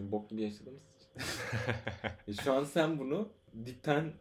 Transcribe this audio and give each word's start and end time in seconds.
Çünkü 0.00 0.12
bok 0.12 0.30
gibi 0.30 0.42
yaşadığımız 0.42 0.80
için. 0.82 1.22
e 2.28 2.32
şu 2.32 2.52
an 2.52 2.64
sen 2.64 2.98
bunu 2.98 3.28
dipten 3.66 4.12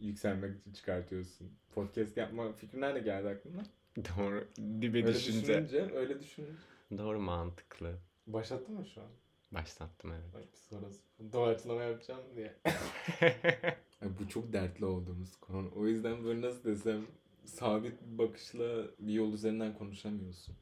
yükselmek 0.00 0.60
için 0.60 0.72
çıkartıyorsun. 0.72 1.52
Podcast 1.74 2.16
yapma 2.16 2.52
fikri 2.52 2.80
nerede 2.80 3.00
geldi 3.00 3.28
aklına? 3.28 3.62
Doğru. 3.96 4.48
Dibe 4.80 4.98
Öyle 4.98 5.14
düşünce. 5.14 5.40
düşününce, 5.46 5.96
öyle 5.96 6.20
düşününce. 6.20 6.52
Doğru 6.98 7.20
mantıklı. 7.20 7.98
Başlattın 8.26 8.74
mı 8.74 8.86
şu 8.94 9.00
an? 9.00 9.08
Başlattım 9.52 10.12
evet. 10.12 10.34
Bak 10.34 10.52
bir 10.52 10.58
sonrası. 10.58 11.00
Doğaçlama 11.32 11.82
yapacağım 11.82 12.22
diye. 12.36 12.54
Bu 14.20 14.28
çok 14.28 14.52
dertli 14.52 14.84
olduğumuz 14.84 15.36
konu. 15.36 15.70
O 15.76 15.86
yüzden 15.86 16.24
böyle 16.24 16.40
nasıl 16.40 16.64
desem 16.64 17.06
sabit 17.44 17.92
bir 18.02 18.18
bakışla 18.18 18.84
bir 18.98 19.12
yol 19.12 19.32
üzerinden 19.32 19.78
konuşamıyorsun. 19.78 20.54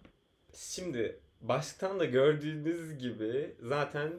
Şimdi 0.54 1.20
baştan 1.40 2.00
da 2.00 2.04
gördüğünüz 2.04 2.98
gibi 2.98 3.56
zaten 3.60 4.12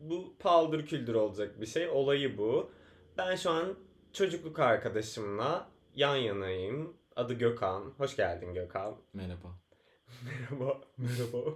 bu 0.00 0.34
paldır 0.38 0.86
küldür 0.86 1.14
olacak 1.14 1.60
bir 1.60 1.66
şey. 1.66 1.88
Olayı 1.88 2.38
bu. 2.38 2.70
Ben 3.18 3.36
şu 3.36 3.50
an 3.50 3.74
çocukluk 4.12 4.58
arkadaşımla 4.58 5.68
yan 5.94 6.16
yanayım. 6.16 6.96
Adı 7.16 7.34
Gökhan. 7.34 7.92
Hoş 7.98 8.16
geldin 8.16 8.54
Gökhan. 8.54 8.96
Merhaba. 9.12 9.48
Merhaba. 10.22 10.80
Merhaba. 10.98 11.54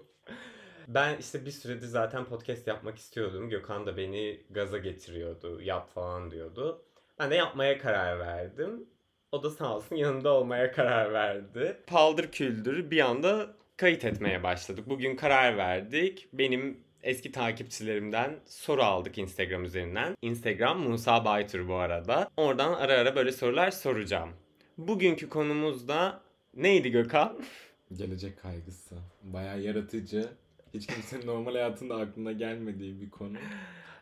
Ben 0.89 1.19
işte 1.19 1.47
bir 1.47 1.51
süredir 1.51 1.87
zaten 1.87 2.25
podcast 2.25 2.67
yapmak 2.67 2.99
istiyordum. 2.99 3.49
Gökhan 3.49 3.87
da 3.87 3.97
beni 3.97 4.41
gaza 4.51 4.79
getiriyordu. 4.79 5.61
Yap 5.63 5.95
falan 5.95 6.31
diyordu. 6.31 6.83
Ben 7.19 7.31
de 7.31 7.35
yapmaya 7.35 7.79
karar 7.79 8.19
verdim. 8.19 8.87
O 9.33 9.43
da 9.43 9.51
sağ 9.51 9.77
olsun 9.77 9.97
yanında 9.97 10.33
olmaya 10.33 10.73
karar 10.73 11.13
verdi. 11.13 11.77
Paldır 11.87 12.33
küldür 12.33 12.91
bir 12.91 13.01
anda 13.01 13.57
kayıt 13.77 14.05
etmeye 14.05 14.43
başladık. 14.43 14.85
Bugün 14.89 15.17
karar 15.17 15.57
verdik. 15.57 16.29
Benim 16.33 16.85
eski 17.05 17.33
takipçilerimden 17.33 18.37
soru 18.47 18.83
aldık 18.83 19.19
Instagram 19.19 19.65
üzerinden. 19.65 20.15
Instagram 20.23 20.81
Musa 20.81 21.25
Baytur 21.25 21.69
bu 21.69 21.75
arada. 21.75 22.31
Oradan 22.37 22.73
ara 22.73 22.93
ara 22.93 23.17
böyle 23.17 23.33
sorular 23.33 23.71
soracağım. 23.71 24.31
Bugünkü 24.79 25.29
konumuz 25.29 25.89
da 25.89 26.21
neydi 26.55 26.91
Gökhan? 26.91 27.39
Gelecek 27.93 28.43
kaygısı. 28.43 28.95
Bayağı 29.23 29.61
yaratıcı. 29.61 30.29
Hiç 30.75 30.87
kimsenin 30.87 31.27
normal 31.27 31.53
hayatında 31.53 31.97
aklına 31.97 32.33
gelmediği 32.33 33.01
bir 33.01 33.11
konu. 33.11 33.37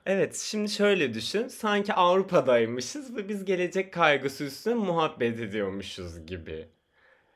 Evet, 0.07 0.37
şimdi 0.37 0.69
şöyle 0.69 1.15
düşün. 1.15 1.49
Sanki 1.49 1.95
Avrupa'daymışız 1.95 3.17
ve 3.17 3.29
biz 3.29 3.45
gelecek 3.45 3.93
kaygısı 3.93 4.45
üstüne 4.45 4.75
muhabbet 4.75 5.41
ediyormuşuz 5.41 6.27
gibi. 6.27 6.69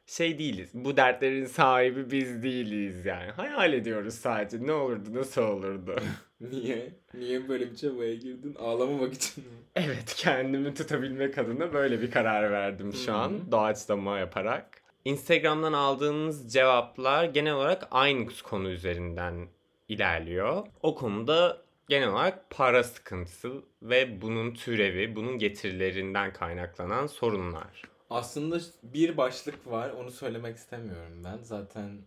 Şey 0.07 0.39
değiliz. 0.39 0.71
Bu 0.75 0.97
dertlerin 0.97 1.45
sahibi 1.45 2.11
biz 2.11 2.43
değiliz 2.43 3.07
yani. 3.07 3.31
Hayal 3.31 3.73
ediyoruz 3.73 4.15
sadece. 4.15 4.67
Ne 4.67 4.73
olurdu, 4.73 5.15
nasıl 5.15 5.43
olurdu? 5.43 5.97
Niye? 6.41 6.93
Niye 7.15 7.49
böyle 7.49 7.71
bir 7.71 7.77
çabaya 7.77 8.15
girdin? 8.15 8.57
Ağlamamak 8.59 9.15
için 9.15 9.45
mi? 9.45 9.51
evet, 9.77 10.15
kendimi 10.17 10.75
tutabilmek 10.75 11.39
adına 11.39 11.73
böyle 11.73 12.03
bir 12.03 12.11
karar 12.11 12.51
verdim 12.53 12.93
şu 12.93 13.15
an. 13.15 13.53
Doğaçlama 13.53 14.19
yaparak. 14.19 14.71
Instagram'dan 15.05 15.73
aldığımız 15.73 16.53
cevaplar 16.53 17.25
genel 17.25 17.55
olarak 17.55 17.89
aynı 17.91 18.29
konu 18.45 18.71
üzerinden 18.71 19.49
ilerliyor. 19.89 20.67
O 20.83 20.95
konuda 20.95 21.63
genel 21.89 22.09
olarak 22.09 22.51
para 22.51 22.85
sıkıntısı 22.85 23.63
ve 23.83 24.23
bunun 24.23 24.55
türevi, 24.55 25.17
bunun 25.17 25.39
getirilerinden 25.39 26.33
kaynaklanan 26.33 27.07
sorunlar. 27.07 27.83
Aslında 28.11 28.59
bir 28.83 29.17
başlık 29.17 29.67
var. 29.67 29.91
Onu 29.91 30.11
söylemek 30.11 30.57
istemiyorum 30.57 31.23
ben. 31.25 31.39
Zaten 31.43 31.99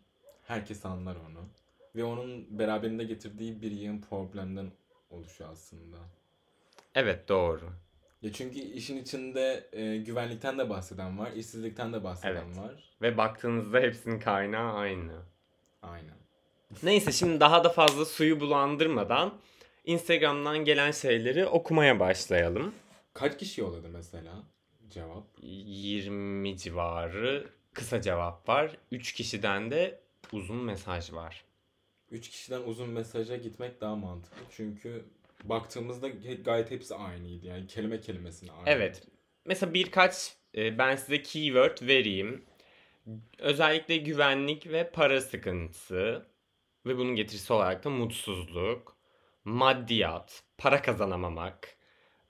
herkes 0.44 0.86
anlar 0.86 1.16
onu. 1.16 1.39
Ve 1.95 2.03
onun 2.03 2.59
beraberinde 2.59 3.03
getirdiği 3.03 3.61
bir 3.61 3.72
yığın 3.72 4.02
problemden 4.02 4.72
oluşuyor 5.09 5.50
aslında. 5.52 5.97
Evet 6.95 7.30
doğru. 7.30 7.69
Ya 8.22 8.33
çünkü 8.33 8.59
işin 8.59 8.97
içinde 8.97 9.69
e, 9.72 9.97
güvenlikten 9.97 10.58
de 10.58 10.69
bahseden 10.69 11.19
var, 11.19 11.31
işsizlikten 11.31 11.94
de 11.94 12.03
bahseden 12.03 12.45
Evet. 12.47 12.58
var. 12.58 12.84
Ve 13.02 13.18
baktığınızda 13.18 13.79
hepsinin 13.79 14.19
kaynağı 14.19 14.73
aynı. 14.73 15.13
Aynen. 15.81 16.16
Neyse 16.84 17.12
şimdi 17.12 17.40
daha 17.40 17.63
da 17.63 17.69
fazla 17.69 18.06
suyu 18.06 18.40
bulandırmadan 18.40 19.34
Instagram'dan 19.85 20.57
gelen 20.57 20.91
şeyleri 20.91 21.46
okumaya 21.46 22.00
başlayalım. 22.00 22.73
Kaç 23.13 23.38
kişi 23.38 23.62
yolladı 23.62 23.88
mesela 23.90 24.34
cevap? 24.89 25.23
20 25.41 26.57
civarı 26.57 27.50
kısa 27.73 28.01
cevap 28.01 28.50
var. 28.50 28.77
3 28.91 29.13
kişiden 29.13 29.72
de 29.72 30.00
uzun 30.31 30.63
mesaj 30.63 31.13
var. 31.13 31.45
3 32.11 32.29
kişiden 32.29 32.61
uzun 32.61 32.89
mesaja 32.89 33.35
gitmek 33.35 33.81
daha 33.81 33.95
mantıklı. 33.95 34.41
Çünkü 34.51 35.05
baktığımızda 35.44 36.09
gayet 36.45 36.72
hepsi 36.72 36.95
aynıydı. 36.95 37.45
Yani 37.45 37.67
kelime 37.67 38.01
kelimesine 38.01 38.51
aynı. 38.51 38.69
Evet. 38.69 39.03
Mesela 39.45 39.73
birkaç 39.73 40.33
e, 40.55 40.78
ben 40.78 40.95
size 40.95 41.22
keyword 41.22 41.88
vereyim. 41.88 42.45
Özellikle 43.39 43.97
güvenlik 43.97 44.67
ve 44.67 44.91
para 44.91 45.22
sıkıntısı 45.22 46.28
ve 46.85 46.97
bunun 46.97 47.16
getirisi 47.16 47.53
olarak 47.53 47.83
da 47.83 47.89
mutsuzluk, 47.89 48.97
maddiyat, 49.44 50.44
para 50.57 50.81
kazanamamak, 50.81 51.78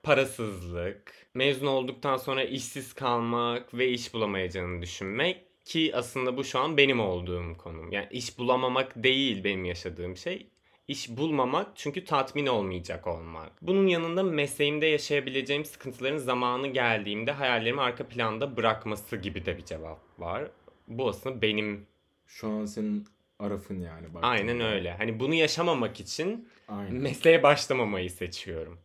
parasızlık, 0.03 1.13
mezun 1.33 1.67
olduktan 1.67 2.17
sonra 2.17 2.43
işsiz 2.43 2.93
kalmak 2.93 3.73
ve 3.73 3.89
iş 3.89 4.13
bulamayacağını 4.13 4.81
düşünmek 4.81 5.65
ki 5.65 5.91
aslında 5.95 6.37
bu 6.37 6.43
şu 6.43 6.59
an 6.59 6.77
benim 6.77 6.99
olduğum 6.99 7.57
konum. 7.57 7.91
Yani 7.91 8.07
iş 8.11 8.37
bulamamak 8.39 9.03
değil 9.03 9.43
benim 9.43 9.65
yaşadığım 9.65 10.17
şey. 10.17 10.47
İş 10.87 11.09
bulmamak 11.09 11.67
çünkü 11.75 12.05
tatmin 12.05 12.47
olmayacak 12.47 13.07
olmak. 13.07 13.51
Bunun 13.61 13.87
yanında 13.87 14.23
mesleğimde 14.23 14.85
yaşayabileceğim 14.85 15.65
sıkıntıların 15.65 16.17
zamanı 16.17 16.67
geldiğimde 16.67 17.31
hayallerimi 17.31 17.81
arka 17.81 18.07
planda 18.07 18.57
bırakması 18.57 19.17
gibi 19.17 19.45
de 19.45 19.57
bir 19.57 19.65
cevap 19.65 19.99
var. 20.19 20.43
Bu 20.87 21.09
aslında 21.09 21.41
benim 21.41 21.87
Şu 22.27 22.47
an 22.49 22.65
senin 22.65 23.07
arafın 23.39 23.81
yani. 23.81 24.07
aynen 24.21 24.59
öyle. 24.61 24.91
Hani 24.91 25.19
bunu 25.19 25.33
yaşamamak 25.33 25.99
için 25.99 26.47
Aynen. 26.67 26.93
mesleğe 26.93 27.43
başlamamayı 27.43 28.11
seçiyorum. 28.11 28.79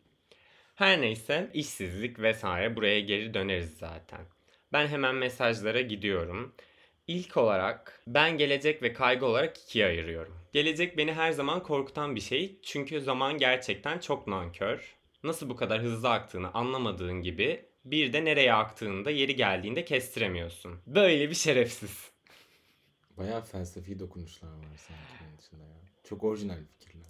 Her 0.75 1.01
neyse 1.01 1.49
işsizlik 1.53 2.19
vesaire 2.19 2.75
buraya 2.75 2.99
geri 2.99 3.33
döneriz 3.33 3.77
zaten. 3.77 4.21
Ben 4.73 4.87
hemen 4.87 5.15
mesajlara 5.15 5.81
gidiyorum. 5.81 6.55
İlk 7.07 7.37
olarak 7.37 8.01
ben 8.07 8.37
gelecek 8.37 8.83
ve 8.83 8.93
kaygı 8.93 9.25
olarak 9.25 9.57
ikiye 9.57 9.85
ayırıyorum. 9.85 10.35
Gelecek 10.53 10.97
beni 10.97 11.13
her 11.13 11.31
zaman 11.31 11.63
korkutan 11.63 12.15
bir 12.15 12.21
şey 12.21 12.59
çünkü 12.63 13.01
zaman 13.01 13.37
gerçekten 13.37 13.99
çok 13.99 14.27
nankör. 14.27 14.95
Nasıl 15.23 15.49
bu 15.49 15.55
kadar 15.55 15.81
hızlı 15.81 16.09
aktığını 16.09 16.53
anlamadığın 16.53 17.21
gibi 17.21 17.65
bir 17.85 18.13
de 18.13 18.25
nereye 18.25 18.53
aktığını 18.53 19.05
da 19.05 19.11
yeri 19.11 19.35
geldiğinde 19.35 19.85
kestiremiyorsun. 19.85 20.79
Böyle 20.87 21.29
bir 21.29 21.35
şerefsiz. 21.35 22.11
Bayağı 23.17 23.41
felsefi 23.41 23.99
dokunuşlar 23.99 24.49
var 24.49 24.77
sanki 24.77 25.01
bunun 25.21 25.37
içinde 25.37 25.63
ya. 25.63 25.79
Çok 26.03 26.23
orijinal 26.23 26.57
fikirler. 26.79 27.07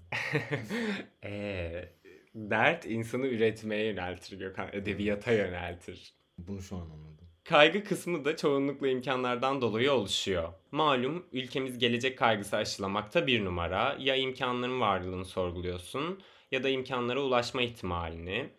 Eee 1.23 1.93
dert 2.35 2.85
insanı 2.85 3.27
üretmeye 3.27 3.85
yöneltir 3.85 4.39
Gökhan. 4.39 4.69
Edebiyata 4.73 5.31
yöneltir. 5.31 6.13
Bunu 6.37 6.61
şu 6.61 6.75
an 6.75 6.81
anladım. 6.81 7.27
Kaygı 7.43 7.83
kısmı 7.83 8.25
da 8.25 8.35
çoğunlukla 8.35 8.87
imkanlardan 8.87 9.61
dolayı 9.61 9.91
oluşuyor. 9.91 10.53
Malum 10.71 11.25
ülkemiz 11.31 11.79
gelecek 11.79 12.17
kaygısı 12.17 12.57
aşılamakta 12.57 13.27
bir 13.27 13.45
numara. 13.45 13.97
Ya 13.99 14.15
imkanların 14.15 14.81
varlığını 14.81 15.25
sorguluyorsun 15.25 16.19
ya 16.51 16.63
da 16.63 16.69
imkanlara 16.69 17.21
ulaşma 17.21 17.61
ihtimalini. 17.61 18.49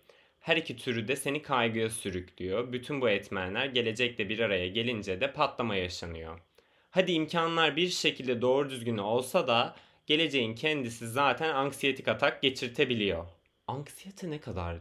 Her 0.41 0.57
iki 0.57 0.77
türü 0.77 1.09
de 1.09 1.17
seni 1.17 1.43
kaygıya 1.43 1.91
sürüklüyor. 1.91 2.73
Bütün 2.73 3.01
bu 3.01 3.09
etmenler 3.09 3.67
gelecekle 3.67 4.29
bir 4.29 4.39
araya 4.39 4.69
gelince 4.69 5.21
de 5.21 5.33
patlama 5.33 5.77
yaşanıyor. 5.77 6.41
Hadi 6.91 7.13
imkanlar 7.13 7.77
bir 7.77 7.89
şekilde 7.89 8.43
doğru 8.43 8.71
düzgün 8.71 8.99
olsa 8.99 9.49
da 9.49 9.77
geleceğin 10.07 10.55
kendisi 10.55 11.09
zaten 11.09 11.55
anksiyetik 11.55 12.09
atak 12.09 12.43
geçirtebiliyor. 12.43 13.36
Anksiyete 13.67 14.31
ne 14.31 14.41
kadar 14.41 14.81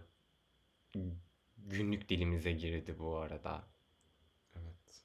günlük 1.58 2.10
dilimize 2.10 2.52
girdi 2.52 2.96
bu 3.00 3.18
arada. 3.18 3.64
Evet. 4.56 5.04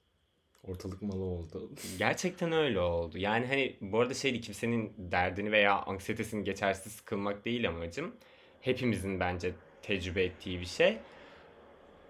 Ortalık 0.68 1.02
malı 1.02 1.24
oldu. 1.24 1.70
Gerçekten 1.98 2.52
öyle 2.52 2.80
oldu. 2.80 3.18
Yani 3.18 3.46
hani 3.46 3.76
bu 3.80 4.00
arada 4.00 4.14
şeydi 4.14 4.40
kimsenin 4.40 4.94
derdini 4.98 5.52
veya 5.52 5.82
anksiyetesini 5.82 6.44
geçersiz 6.44 6.92
sıkılmak 6.92 7.44
değil 7.44 7.68
amacım. 7.68 8.16
Hepimizin 8.60 9.20
bence 9.20 9.54
tecrübe 9.82 10.24
ettiği 10.24 10.60
bir 10.60 10.66
şey. 10.66 10.98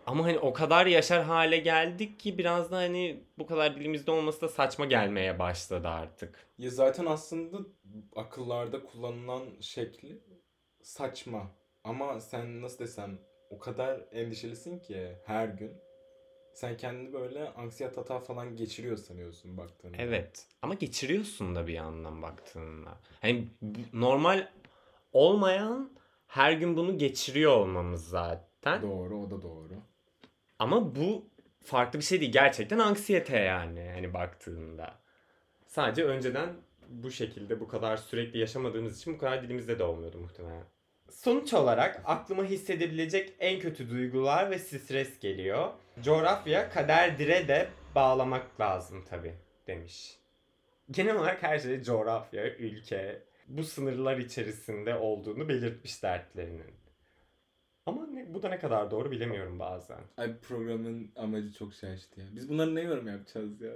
Ama 0.06 0.24
hani 0.24 0.38
o 0.38 0.52
kadar 0.52 0.86
yaşar 0.86 1.22
hale 1.22 1.58
geldik 1.58 2.20
ki 2.20 2.38
biraz 2.38 2.70
da 2.70 2.76
hani 2.76 3.24
bu 3.38 3.46
kadar 3.46 3.76
dilimizde 3.76 4.10
olması 4.10 4.40
da 4.40 4.48
saçma 4.48 4.86
gelmeye 4.86 5.38
başladı 5.38 5.88
artık. 5.88 6.46
Ya 6.58 6.70
zaten 6.70 7.06
aslında 7.06 7.58
akıllarda 8.16 8.84
kullanılan 8.84 9.44
şekli 9.60 10.20
saçma. 10.82 11.59
Ama 11.84 12.20
sen 12.20 12.62
nasıl 12.62 12.78
desem 12.78 13.18
o 13.50 13.58
kadar 13.58 14.00
endişelisin 14.12 14.78
ki 14.78 15.16
her 15.24 15.48
gün. 15.48 15.72
Sen 16.52 16.76
kendini 16.76 17.12
böyle 17.12 17.48
anksiyete 17.48 17.96
hata 17.96 18.18
falan 18.18 18.56
geçiriyor 18.56 18.96
sanıyorsun 18.96 19.56
baktığında. 19.56 19.96
Evet 19.98 20.46
ama 20.62 20.74
geçiriyorsun 20.74 21.54
da 21.54 21.66
bir 21.66 21.72
yandan 21.72 22.22
baktığında. 22.22 22.98
Hani 23.20 23.48
normal 23.92 24.48
olmayan 25.12 25.90
her 26.26 26.52
gün 26.52 26.76
bunu 26.76 26.98
geçiriyor 26.98 27.56
olmamız 27.56 28.08
zaten. 28.08 28.82
Doğru 28.82 29.20
o 29.20 29.30
da 29.30 29.42
doğru. 29.42 29.74
Ama 30.58 30.94
bu 30.94 31.28
farklı 31.64 31.98
bir 31.98 32.04
şey 32.04 32.20
değil. 32.20 32.32
Gerçekten 32.32 32.78
anksiyete 32.78 33.38
yani 33.38 33.90
hani 33.94 34.14
baktığında. 34.14 35.00
Sadece 35.66 36.04
önceden 36.04 36.56
bu 36.88 37.10
şekilde 37.10 37.60
bu 37.60 37.68
kadar 37.68 37.96
sürekli 37.96 38.38
yaşamadığımız 38.38 38.98
için 38.98 39.14
bu 39.14 39.18
kadar 39.18 39.42
dilimizde 39.42 39.78
de 39.78 39.84
olmuyordu 39.84 40.18
muhtemelen. 40.18 40.64
Sonuç 41.10 41.54
olarak 41.54 42.02
aklıma 42.04 42.44
hissedebilecek 42.44 43.34
en 43.40 43.60
kötü 43.60 43.90
duygular 43.90 44.50
ve 44.50 44.58
stres 44.58 45.18
geliyor. 45.18 45.70
Coğrafya 46.02 46.70
kader 46.70 47.18
dire 47.18 47.48
de 47.48 47.68
bağlamak 47.94 48.60
lazım 48.60 49.04
tabi 49.10 49.34
demiş. 49.66 50.18
Genel 50.90 51.16
olarak 51.16 51.42
her 51.42 51.58
şey 51.58 51.82
coğrafya, 51.82 52.56
ülke 52.56 53.22
bu 53.48 53.64
sınırlar 53.64 54.16
içerisinde 54.16 54.94
olduğunu 54.94 55.48
belirtmiş 55.48 56.02
dertlerinin. 56.02 56.74
Ama 57.86 58.06
ne, 58.06 58.34
bu 58.34 58.42
da 58.42 58.48
ne 58.48 58.58
kadar 58.58 58.90
doğru 58.90 59.10
bilemiyorum 59.10 59.58
bazen. 59.58 60.00
Ay 60.16 60.38
programın 60.38 61.12
amacı 61.16 61.52
çok 61.52 61.74
şaştı 61.74 62.20
ya. 62.20 62.26
Biz 62.32 62.48
bunları 62.48 62.74
ne 62.74 62.80
yorum 62.80 63.08
yapacağız 63.08 63.60
ya? 63.60 63.70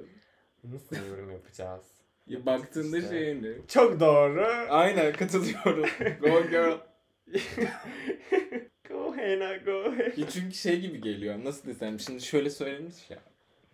Nasıl 0.64 0.96
yorum 1.08 1.30
yapacağız? 1.30 1.84
Ya 2.26 2.46
baktığında 2.46 2.98
İşte. 2.98 3.08
şey 3.10 3.42
ne? 3.42 3.66
Çok 3.68 4.00
doğru. 4.00 4.46
Aynen 4.70 5.12
katılıyorum. 5.12 5.86
Go 6.20 6.42
girl. 6.50 6.78
go 8.88 9.16
Hena 9.16 9.56
go. 9.56 9.94
Ya 10.16 10.28
çünkü 10.28 10.54
şey 10.54 10.80
gibi 10.80 11.00
geliyor. 11.00 11.44
Nasıl 11.44 11.68
desem 11.68 12.00
şimdi 12.00 12.22
şöyle 12.22 12.50
söylemiş 12.50 13.10
ya. 13.10 13.18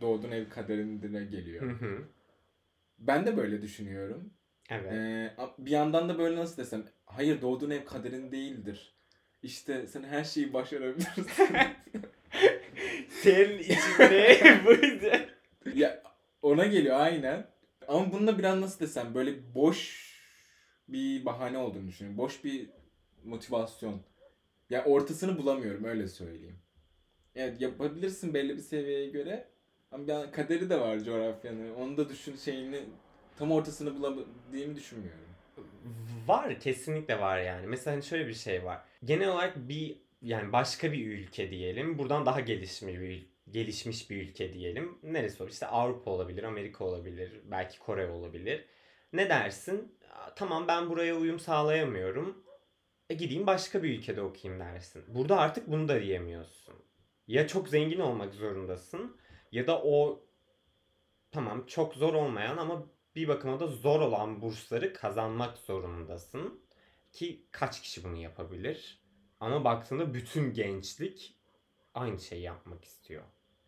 Doğduğun 0.01 0.31
ev 0.31 0.49
kaderindine 0.49 1.25
geliyor. 1.25 1.63
Hı 1.63 1.87
hı. 1.87 2.03
Ben 2.99 3.27
de 3.27 3.37
böyle 3.37 3.63
düşünüyorum. 3.63 4.31
evet. 4.71 4.93
Ee, 4.93 5.35
bir 5.59 5.71
yandan 5.71 6.09
da 6.09 6.19
böyle 6.19 6.37
nasıl 6.37 6.57
desem. 6.57 6.85
Hayır 7.07 7.43
doğduğun 7.43 7.71
ev 7.71 7.85
kaderin 7.85 8.33
değildir. 8.33 8.95
İşte 9.43 9.87
sen 9.87 10.03
her 10.03 10.25
şeyi 10.25 10.53
başarabilirsin. 10.53 11.27
Senin 13.09 13.59
içinde 13.59 14.39
buydu. 14.67 15.17
ya 15.75 16.03
ona 16.43 16.67
geliyor 16.67 17.01
aynen. 17.01 17.47
Ama 17.89 18.13
bununla 18.13 18.39
biraz 18.39 18.61
nasıl 18.61 18.81
desem 18.81 19.15
böyle 19.15 19.55
boş 19.55 20.11
bir 20.89 21.25
bahane 21.25 21.59
olduğunu 21.59 21.89
düşünüyorum. 21.89 22.19
Boş 22.19 22.45
bir 22.45 22.71
motivasyon. 23.25 24.01
Ya 24.71 24.85
ortasını 24.85 25.39
bulamıyorum 25.39 25.85
öyle 25.85 26.09
söyleyeyim. 26.09 26.59
Evet 27.35 27.61
yapabilirsin 27.61 28.35
belli 28.35 28.57
bir 28.57 28.63
seviyeye 28.63 29.11
göre. 29.11 29.49
Ama 29.93 30.05
yan- 30.07 30.31
kaderi 30.33 30.71
de 30.71 30.81
var 30.81 31.01
coğrafyanın. 31.01 31.75
Onu 31.75 31.97
da 31.97 32.09
düşün 32.09 32.37
şeyini 32.37 32.81
tam 33.39 33.53
ortasını 33.53 33.97
bulabildiğimi 33.97 34.77
düşünmüyorum. 34.77 35.21
Var 36.27 36.61
kesinlikle 36.61 37.21
var 37.21 37.41
yani. 37.41 37.67
Mesela 37.67 37.95
hani 37.95 38.03
şöyle 38.03 38.29
bir 38.29 38.35
şey 38.35 38.65
var. 38.65 38.81
Genel 39.05 39.29
olarak 39.29 39.69
bir 39.69 39.97
yani 40.23 40.53
başka 40.53 40.93
bir 40.93 41.07
ülke 41.07 41.51
diyelim. 41.51 41.99
Buradan 41.99 42.27
daha 42.27 42.41
gelişmiş 42.41 42.95
bir 42.95 43.31
gelişmiş 43.51 44.11
bir 44.11 44.23
ülke 44.23 44.53
diyelim. 44.55 44.99
Neresi 45.03 45.43
olur? 45.43 45.51
İşte 45.53 45.67
Avrupa 45.67 46.11
olabilir, 46.11 46.43
Amerika 46.43 46.85
olabilir, 46.85 47.33
belki 47.45 47.79
Kore 47.79 48.11
olabilir. 48.11 48.65
Ne 49.13 49.29
dersin? 49.29 49.95
Tamam 50.37 50.69
ben 50.69 50.91
buraya 50.91 51.17
uyum 51.17 51.39
sağlayamıyorum. 51.41 52.45
E 53.11 53.15
gideyim 53.15 53.47
başka 53.47 53.83
bir 53.83 53.99
ülkede 53.99 54.23
okuyayım 54.23 54.61
dersin. 54.61 55.05
Burada 55.09 55.39
artık 55.39 55.71
bunu 55.71 55.89
da 55.89 56.03
diyemiyorsun. 56.03 56.75
Ya 57.29 57.47
çok 57.47 57.69
zengin 57.69 58.01
olmak 58.01 58.35
zorundasın 58.35 59.17
ya 59.53 59.67
da 59.67 59.83
o 59.83 60.25
tamam 61.31 61.67
çok 61.67 61.95
zor 61.95 62.15
olmayan 62.15 62.57
ama 62.57 62.87
bir 63.17 63.29
bakıma 63.29 63.61
da 63.61 63.67
zor 63.67 64.01
olan 64.01 64.43
bursları 64.43 64.93
kazanmak 64.93 65.59
zorundasın. 65.59 66.61
Ki 67.13 67.47
kaç 67.51 67.83
kişi 67.83 68.05
bunu 68.05 68.17
yapabilir? 68.17 69.03
Ama 69.41 69.65
baktığında 69.65 70.15
bütün 70.15 70.55
gençlik 70.55 71.37
aynı 71.95 72.21
şeyi 72.21 72.43
yapmak 72.43 72.85
istiyor. 72.85 73.23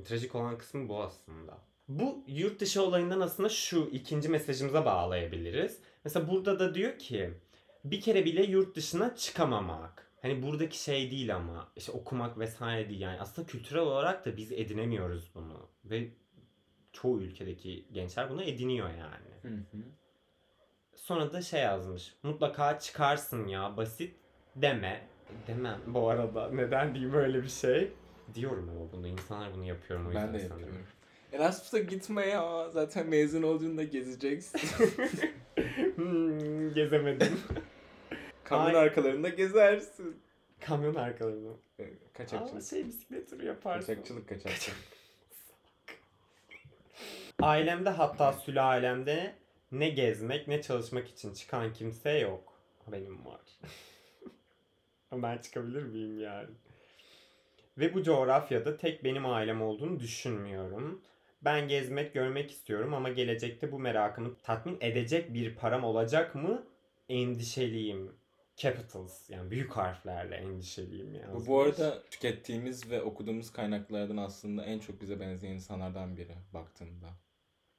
Trajik 0.04 0.34
olan 0.34 0.58
kısmı 0.58 0.88
bu 0.88 1.02
aslında. 1.02 1.58
Bu 1.88 2.24
yurt 2.26 2.60
dışı 2.60 2.82
olayından 2.82 3.20
aslında 3.20 3.48
şu 3.48 3.88
ikinci 3.92 4.28
mesajımıza 4.28 4.84
bağlayabiliriz. 4.84 5.78
Mesela 6.04 6.28
burada 6.28 6.58
da 6.58 6.74
diyor 6.74 6.98
ki 6.98 7.34
bir 7.84 8.00
kere 8.00 8.24
bile 8.24 8.42
yurt 8.42 8.76
dışına 8.76 9.16
çıkamamak. 9.16 10.08
Hani 10.22 10.42
buradaki 10.42 10.82
şey 10.82 11.10
değil 11.10 11.36
ama 11.36 11.68
işte 11.76 11.92
okumak 11.92 12.38
vesaire 12.38 12.88
değil 12.88 13.00
yani 13.00 13.20
aslında 13.20 13.48
kültürel 13.48 13.82
olarak 13.82 14.26
da 14.26 14.36
biz 14.36 14.52
edinemiyoruz 14.52 15.30
bunu 15.34 15.68
ve 15.84 16.08
çoğu 16.92 17.20
ülkedeki 17.20 17.84
gençler 17.92 18.30
bunu 18.30 18.42
ediniyor 18.42 18.88
yani. 18.90 19.32
Hı 19.42 19.48
hı. 19.48 19.82
Sonra 20.94 21.32
da 21.32 21.42
şey 21.42 21.60
yazmış. 21.60 22.14
Mutlaka 22.22 22.78
çıkarsın 22.78 23.46
ya 23.46 23.76
basit 23.76 24.14
deme. 24.56 25.08
Demem 25.46 25.80
bu 25.86 26.08
arada. 26.10 26.50
Neden 26.50 26.94
diyeyim 26.94 27.14
öyle 27.14 27.42
bir 27.42 27.48
şey? 27.48 27.92
Diyorum 28.34 28.68
ama 28.68 28.92
bunu. 28.92 29.06
insanlar 29.06 29.54
bunu 29.54 29.64
yapıyorum 29.64 30.06
o 30.06 30.08
yüzden 30.08 30.26
Ben 30.26 30.34
de 30.34 30.38
sanırım. 30.38 30.60
yapıyorum. 30.60 30.86
Erasmus'a 31.32 31.78
gitme 31.78 32.26
ya. 32.26 32.70
Zaten 32.70 33.06
mezun 33.08 33.42
olduğunda 33.42 33.82
gezeceksin. 33.84 34.60
Hmm, 35.96 36.74
gezemedim. 36.74 37.40
Kamyon 38.44 38.74
Ay. 38.74 38.76
arkalarında 38.76 39.28
gezersin. 39.28 40.20
Kamyon 40.60 40.94
arkalarını. 40.94 41.50
Aa, 41.50 41.82
Kaçakçılık. 42.12 42.64
şey 42.64 42.86
bisiklet 42.86 43.30
turu 43.30 43.46
yaparsın. 43.46 43.86
Kaçakçılık 43.86 44.28
kaçakçılık. 44.28 44.78
Ailemde 47.42 47.90
hatta 47.90 48.32
sülalemde 48.32 49.34
ne 49.72 49.88
gezmek 49.88 50.48
ne 50.48 50.62
çalışmak 50.62 51.08
için 51.08 51.34
çıkan 51.34 51.72
kimse 51.72 52.10
yok. 52.10 52.52
Benim 52.88 53.26
var. 53.26 53.40
Ama 55.10 55.22
ben 55.22 55.38
çıkabilir 55.38 55.82
miyim 55.82 56.20
yani? 56.20 56.48
Ve 57.78 57.94
bu 57.94 58.02
coğrafyada 58.02 58.76
tek 58.76 59.04
benim 59.04 59.26
ailem 59.26 59.62
olduğunu 59.62 60.00
düşünmüyorum. 60.00 61.02
Ben 61.42 61.68
gezmek, 61.68 62.14
görmek 62.14 62.50
istiyorum 62.50 62.94
ama 62.94 63.08
gelecekte 63.08 63.72
bu 63.72 63.78
merakımı 63.78 64.34
tatmin 64.42 64.78
edecek 64.80 65.34
bir 65.34 65.54
param 65.54 65.84
olacak 65.84 66.34
mı? 66.34 66.66
Endişeliyim. 67.08 68.12
Capitals 68.56 69.30
yani 69.30 69.50
büyük 69.50 69.72
harflerle 69.72 70.36
endişeliyim 70.36 71.14
yani. 71.14 71.34
Bu, 71.34 71.46
bu 71.46 71.60
arada 71.60 72.02
tükettiğimiz 72.10 72.90
ve 72.90 73.02
okuduğumuz 73.02 73.52
kaynaklardan 73.52 74.16
aslında 74.16 74.64
en 74.64 74.78
çok 74.78 75.00
bize 75.00 75.20
benzeyen 75.20 75.54
insanlardan 75.54 76.16
biri 76.16 76.34
baktığında. 76.54 77.08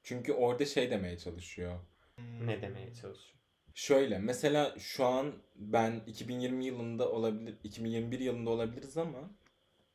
Çünkü 0.02 0.32
orada 0.32 0.64
şey 0.64 0.90
demeye 0.90 1.18
çalışıyor. 1.18 1.78
ne 2.18 2.62
demeye 2.62 2.94
çalışıyor? 2.94 3.34
Şöyle 3.74 4.18
mesela 4.18 4.74
şu 4.78 5.04
an 5.04 5.32
ben 5.56 6.00
2020 6.06 6.64
yılında 6.64 7.10
olabilir 7.10 7.56
2021 7.64 8.20
yılında 8.20 8.50
olabiliriz 8.50 8.96
ama 8.96 9.30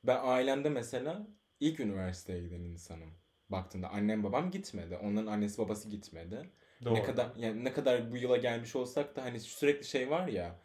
ben 0.03 0.19
ailemde 0.21 0.69
mesela 0.69 1.27
ilk 1.59 1.79
üniversiteye 1.79 2.41
giden 2.41 2.61
insanım. 2.61 3.11
Baktığında 3.49 3.89
annem 3.89 4.23
babam 4.23 4.51
gitmedi. 4.51 4.97
Onların 4.97 5.27
annesi 5.27 5.57
babası 5.57 5.89
gitmedi. 5.89 6.49
Doğru. 6.85 6.93
Ne 6.93 7.03
kadar 7.03 7.35
yani 7.35 7.63
ne 7.63 7.73
kadar 7.73 8.11
bu 8.11 8.17
yıla 8.17 8.37
gelmiş 8.37 8.75
olsak 8.75 9.15
da 9.15 9.23
hani 9.23 9.39
sürekli 9.39 9.85
şey 9.85 10.09
var 10.09 10.27
ya 10.27 10.59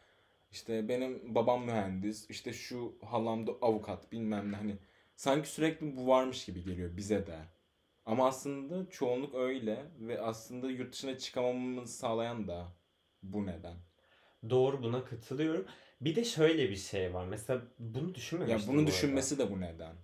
işte 0.55 0.89
benim 0.89 1.35
babam 1.35 1.65
mühendis 1.67 2.31
işte 2.31 2.53
şu 2.53 2.99
halam 3.05 3.47
da 3.47 3.53
avukat 3.63 4.13
bilmem 4.13 4.53
ne 4.53 4.57
hani 4.57 4.77
sanki 5.17 5.49
sürekli 5.49 5.97
bu 5.97 6.07
varmış 6.09 6.45
gibi 6.47 6.65
geliyor 6.65 6.97
bize 6.97 7.27
de. 7.27 7.39
Ama 8.07 8.29
aslında 8.29 8.91
çoğunluk 8.91 9.35
öyle 9.35 9.85
ve 10.01 10.21
aslında 10.21 10.71
yurt 10.71 10.93
dışına 10.93 11.19
çıkamamamızı 11.19 11.95
sağlayan 11.95 12.49
da 12.49 12.69
bu 13.23 13.47
neden. 13.47 13.77
Doğru 14.51 14.83
buna 14.83 15.05
katılıyorum. 15.05 15.67
Bir 16.01 16.17
de 16.17 16.25
şöyle 16.25 16.71
bir 16.71 16.77
şey 16.77 17.15
var. 17.15 17.27
Mesela 17.27 17.63
bunu 17.79 18.05
Ya 18.05 18.15
düşünmemiştim 18.15 18.75
bu 18.75 18.79
bunu 18.79 18.87
arada. 18.87 18.89
düşünmesi 18.89 19.39
de 19.39 19.51
bu 19.51 19.61
neden. 19.61 19.97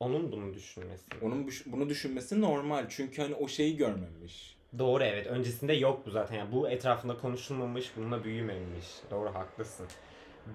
Onun 0.00 0.32
bunu 0.32 0.54
düşünmesi. 0.54 1.06
Onun 1.22 1.46
bu- 1.48 1.72
bunu 1.72 1.88
düşünmesi 1.88 2.40
normal 2.40 2.86
çünkü 2.88 3.22
hani 3.22 3.34
o 3.34 3.48
şeyi 3.48 3.76
görmemiş. 3.76 4.55
Doğru 4.78 5.04
evet. 5.04 5.26
Öncesinde 5.26 5.72
yok 5.72 6.06
bu 6.06 6.10
zaten. 6.10 6.36
Yani 6.36 6.52
bu 6.52 6.68
etrafında 6.68 7.16
konuşulmamış, 7.16 7.90
bununla 7.96 8.24
büyümemiş. 8.24 8.86
Doğru 9.10 9.34
haklısın. 9.34 9.86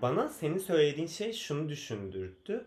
Bana 0.02 0.30
senin 0.30 0.58
söylediğin 0.58 1.08
şey 1.08 1.34
şunu 1.34 1.70
düşündürttü. 1.70 2.66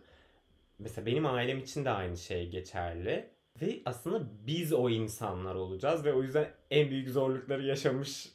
Mesela 0.78 1.06
benim 1.06 1.26
ailem 1.26 1.58
için 1.58 1.84
de 1.84 1.90
aynı 1.90 2.16
şey 2.16 2.50
geçerli. 2.50 3.30
Ve 3.62 3.80
aslında 3.84 4.46
biz 4.46 4.72
o 4.72 4.90
insanlar 4.90 5.54
olacağız 5.54 6.04
ve 6.04 6.12
o 6.12 6.22
yüzden 6.22 6.50
en 6.70 6.90
büyük 6.90 7.08
zorlukları 7.08 7.64
yaşamış 7.64 8.28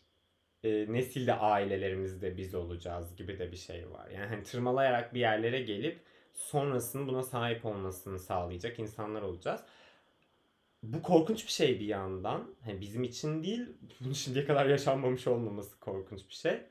e, 0.64 0.94
nesilde 0.94 1.34
ailelerimizde 1.34 2.38
biz 2.38 2.56
olacağız 2.56 3.16
gibi 3.16 3.40
de 3.40 3.52
bir 3.52 3.58
şey 3.58 3.92
var. 3.92 4.10
Yani 4.10 4.26
hani 4.26 4.44
tırmalayarak 4.44 5.14
bir 5.14 5.20
yerlere 5.20 5.62
gelip 5.62 6.00
sonrasını 6.34 7.08
buna 7.08 7.24
sahip 7.24 7.66
olmasını 7.66 8.20
sağlayacak 8.20 8.80
insanlar 8.80 9.22
olacağız. 9.22 9.62
Bu 10.84 11.02
korkunç 11.02 11.46
bir 11.46 11.52
şey 11.52 11.80
bir 11.80 11.86
yandan. 11.86 12.56
Hani 12.62 12.82
bizim 12.82 13.04
için 13.04 13.44
değil, 13.44 13.68
bunun 14.02 14.14
şimdiye 14.14 14.46
kadar 14.46 14.66
yaşanmamış 14.66 15.28
olmaması 15.28 15.80
korkunç 15.80 16.20
bir 16.30 16.34
şey. 16.34 16.62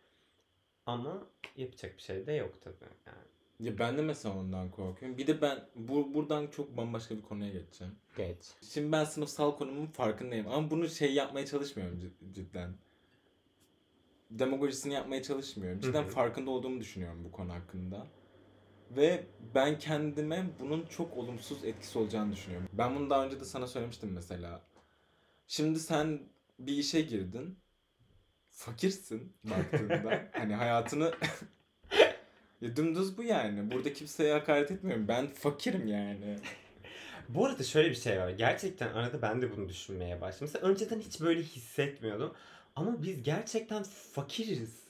Ama 0.86 1.26
yapacak 1.56 1.96
bir 1.96 2.02
şey 2.02 2.26
de 2.26 2.32
yok 2.32 2.54
tabii. 2.64 2.90
Yani. 3.06 3.18
Ya 3.60 3.78
ben 3.78 3.98
de 3.98 4.02
mesela 4.02 4.38
ondan 4.38 4.70
korkuyorum. 4.70 5.18
Bir 5.18 5.26
de 5.26 5.42
ben 5.42 5.60
bu, 5.74 6.14
buradan 6.14 6.46
çok 6.46 6.76
bambaşka 6.76 7.16
bir 7.16 7.22
konuya 7.22 7.52
geçeceğim. 7.52 7.94
Geç. 8.16 8.36
Şimdi 8.62 8.92
ben 8.92 9.04
sınıfsal 9.04 9.56
konumun 9.56 9.86
farkındayım 9.86 10.48
ama 10.48 10.70
bunu 10.70 10.88
şey 10.88 11.14
yapmaya 11.14 11.46
çalışmıyorum 11.46 12.00
cid- 12.00 12.32
cidden. 12.34 12.74
demagojisini 14.30 14.94
yapmaya 14.94 15.22
çalışmıyorum. 15.22 15.80
Cidden 15.80 16.04
farkında 16.04 16.50
olduğumu 16.50 16.80
düşünüyorum 16.80 17.24
bu 17.24 17.32
konu 17.32 17.52
hakkında. 17.52 18.06
Ve 18.90 19.24
ben 19.54 19.78
kendime 19.78 20.46
bunun 20.60 20.86
çok 20.86 21.16
olumsuz 21.16 21.64
etkisi 21.64 21.98
olacağını 21.98 22.32
düşünüyorum. 22.32 22.68
Ben 22.72 22.96
bunu 22.96 23.10
daha 23.10 23.24
önce 23.24 23.40
de 23.40 23.44
sana 23.44 23.66
söylemiştim 23.66 24.12
mesela. 24.12 24.62
Şimdi 25.46 25.80
sen 25.80 26.20
bir 26.58 26.72
işe 26.76 27.00
girdin. 27.00 27.58
Fakirsin 28.50 29.32
baktığında. 29.44 30.28
hani 30.32 30.54
hayatını 30.54 31.12
ya 32.60 32.76
dümdüz 32.76 33.18
bu 33.18 33.22
yani. 33.22 33.70
Burada 33.70 33.92
kimseye 33.92 34.32
hakaret 34.32 34.70
etmiyorum. 34.70 35.08
Ben 35.08 35.26
fakirim 35.26 35.86
yani. 35.86 36.36
Bu 37.28 37.46
arada 37.46 37.62
şöyle 37.62 37.90
bir 37.90 37.94
şey 37.94 38.18
var. 38.18 38.30
Gerçekten 38.30 38.92
arada 38.92 39.22
ben 39.22 39.42
de 39.42 39.56
bunu 39.56 39.68
düşünmeye 39.68 40.20
başladım. 40.20 40.48
Mesela 40.52 40.68
önceden 40.72 41.00
hiç 41.00 41.20
böyle 41.20 41.42
hissetmiyordum. 41.42 42.34
Ama 42.76 43.02
biz 43.02 43.22
gerçekten 43.22 43.82
fakiriz. 43.82 44.82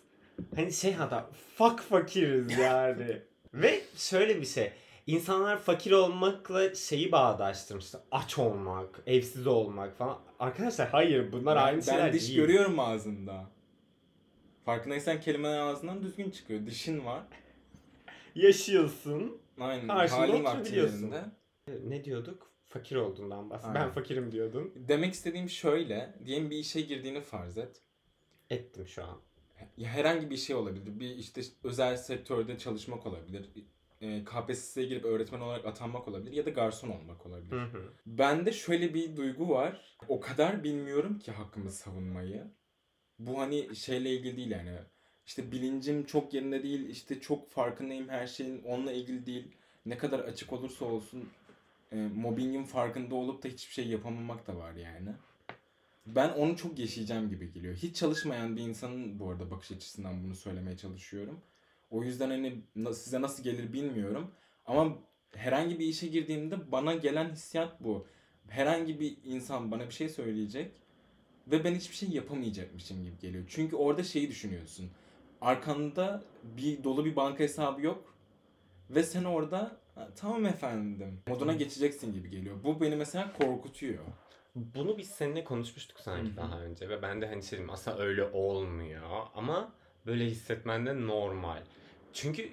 Hani 0.55 0.73
şey 0.73 0.93
hatta 0.93 1.31
fuck 1.57 1.81
fakiriz 1.81 2.59
yani. 2.59 3.23
Ve 3.55 3.81
şöyle 3.97 4.41
bir 4.41 4.47
şey. 4.47 4.73
İnsanlar 5.07 5.61
fakir 5.61 5.93
olmakla 5.93 6.75
şeyi 6.75 7.13
bağdaştırmışlar. 7.13 8.03
Aç 8.11 8.39
olmak, 8.39 9.01
evsiz 9.07 9.47
olmak 9.47 9.97
falan. 9.97 10.19
Arkadaşlar 10.39 10.89
hayır 10.89 11.33
bunlar 11.33 11.57
Ben, 11.57 11.63
aynı 11.63 11.83
şeyler 11.83 12.07
ben 12.07 12.13
diş 12.13 12.29
değil. 12.29 12.39
görüyorum 12.39 12.79
ağzında. 12.79 13.47
Farkındaysan 14.65 15.21
kelimeler 15.21 15.59
ağzından 15.59 16.03
düzgün 16.03 16.31
çıkıyor. 16.31 16.67
Dişin 16.67 17.05
var. 17.05 17.23
Yaşıyorsun. 18.35 19.39
Aynen. 19.61 19.87
Karşında 19.89 20.33
oturabiliyorsun. 20.37 21.15
Ne 21.85 22.05
diyorduk? 22.05 22.51
Fakir 22.69 22.97
olduğundan 22.97 23.51
bahsediyor. 23.51 23.75
Ben 23.75 23.91
fakirim 23.91 24.33
diyordun. 24.33 24.73
Demek 24.77 25.15
istediğim 25.15 25.49
şöyle. 25.51 26.15
Diyelim 26.27 26.51
bir 26.51 26.57
işe 26.57 26.81
girdiğini 26.81 27.21
farz 27.21 27.59
et. 27.59 27.83
Ettim 28.51 28.87
şu 28.87 29.05
an. 29.05 29.21
Ya 29.77 29.89
herhangi 29.89 30.31
bir 30.31 30.37
şey 30.37 30.57
olabilir. 30.57 31.01
Bir 31.01 31.17
işte 31.17 31.41
özel 31.65 31.97
sektörde 31.97 32.59
çalışmak 32.59 33.07
olabilir. 33.07 33.49
E, 34.01 34.25
KPSS'ye 34.25 34.87
girip 34.87 35.05
öğretmen 35.05 35.41
olarak 35.41 35.67
atanmak 35.67 36.09
olabilir 36.09 36.33
ya 36.33 36.47
da 36.47 36.51
garson 36.51 36.89
olmak 36.89 37.27
olabilir. 37.27 37.53
Hı 37.53 37.65
hı. 37.65 37.93
Bende 38.07 38.53
şöyle 38.53 38.95
bir 38.95 39.17
duygu 39.17 39.49
var. 39.49 39.97
O 40.09 40.21
kadar 40.21 40.65
bilmiyorum 40.65 41.19
ki 41.19 41.33
hakkımı 41.33 41.71
savunmayı. 41.71 42.47
Bu 43.19 43.41
hani 43.41 43.77
şeyle 43.77 44.11
ilgili 44.11 44.37
değil 44.37 44.51
yani. 44.51 44.79
İşte 45.27 45.53
bilincim 45.53 46.05
çok 46.05 46.35
yerinde 46.35 46.63
değil. 46.63 46.89
işte 46.89 47.21
çok 47.21 47.51
farkındayım 47.51 48.09
her 48.09 48.27
şeyin 48.27 48.63
onunla 48.63 48.93
ilgili 48.93 49.27
değil. 49.27 49.57
Ne 49.87 49.99
kadar 49.99 50.19
açık 50.19 50.53
olursa 50.53 50.85
olsun 50.85 51.29
e, 51.93 51.97
mobbingin 51.97 52.65
farkında 52.65 53.15
olup 53.15 53.45
da 53.45 53.49
hiçbir 53.49 53.73
şey 53.73 53.89
yapamamak 53.89 54.47
da 54.47 54.57
var 54.57 54.75
yani. 54.75 55.11
Ben 56.15 56.29
onu 56.29 56.57
çok 56.57 56.79
yaşayacağım 56.79 57.29
gibi 57.31 57.53
geliyor. 57.53 57.75
Hiç 57.75 57.97
çalışmayan 57.97 58.57
bir 58.57 58.63
insanın 58.63 59.19
bu 59.19 59.31
arada 59.31 59.51
bakış 59.51 59.73
açısından 59.73 60.25
bunu 60.25 60.35
söylemeye 60.35 60.77
çalışıyorum. 60.77 61.41
O 61.91 62.03
yüzden 62.03 62.31
hani 62.31 62.63
size 62.95 63.21
nasıl 63.23 63.43
gelir 63.43 63.73
bilmiyorum. 63.73 64.31
Ama 64.67 64.99
herhangi 65.35 65.79
bir 65.79 65.87
işe 65.87 66.07
girdiğimde 66.07 66.73
bana 66.73 66.95
gelen 66.95 67.31
hissiyat 67.31 67.85
bu. 67.85 68.07
Herhangi 68.49 69.01
bir 69.01 69.17
insan 69.25 69.71
bana 69.71 69.87
bir 69.87 69.95
şey 69.95 70.09
söyleyecek 70.09 70.73
ve 71.47 71.65
ben 71.65 71.75
hiçbir 71.75 71.97
şey 71.97 72.09
yapamayacakmışım 72.09 73.05
gibi 73.05 73.19
geliyor. 73.19 73.45
Çünkü 73.49 73.77
orada 73.77 74.03
şeyi 74.03 74.29
düşünüyorsun. 74.29 74.91
Arkanda 75.41 76.25
bir 76.57 76.85
dolu 76.85 77.05
bir 77.05 77.17
banka 77.17 77.39
hesabı 77.45 77.83
yok 77.83 78.15
ve 78.91 79.03
sen 79.03 79.25
orada 79.25 79.77
"Ha, 79.95 80.09
tamam 80.17 80.47
efendim 80.47 81.21
moduna 81.29 81.53
geçeceksin 81.53 82.13
gibi 82.13 82.31
geliyor. 82.31 82.57
Bu 82.65 82.81
beni 82.81 82.97
mesela 82.97 83.33
korkutuyor. 83.33 84.05
Bunu 84.75 84.99
biz 84.99 85.11
seninle 85.11 85.45
konuşmuştuk 85.45 86.01
sanki 86.01 86.37
daha 86.37 86.61
önce 86.61 86.89
ve 86.89 87.03
ben 87.03 87.23
de 87.23 87.27
hani 87.27 87.43
şey 87.43 87.59
dedim 87.59 87.71
aslında 87.71 87.99
öyle 87.99 88.25
olmuyor 88.25 89.27
ama 89.35 89.73
böyle 90.07 90.25
hissetmen 90.25 90.87
de 90.87 91.07
normal. 91.07 91.63
Çünkü 92.13 92.49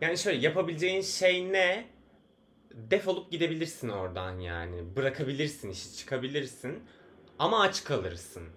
yani 0.00 0.18
şöyle 0.18 0.38
yapabileceğin 0.38 1.02
şey 1.02 1.52
ne? 1.52 1.86
Defolup 2.74 3.30
gidebilirsin 3.30 3.88
oradan 3.88 4.38
yani. 4.38 4.96
Bırakabilirsin 4.96 5.70
işi 5.70 5.96
çıkabilirsin 5.96 6.82
ama 7.38 7.60
aç 7.60 7.84
kalırsın. 7.84 8.48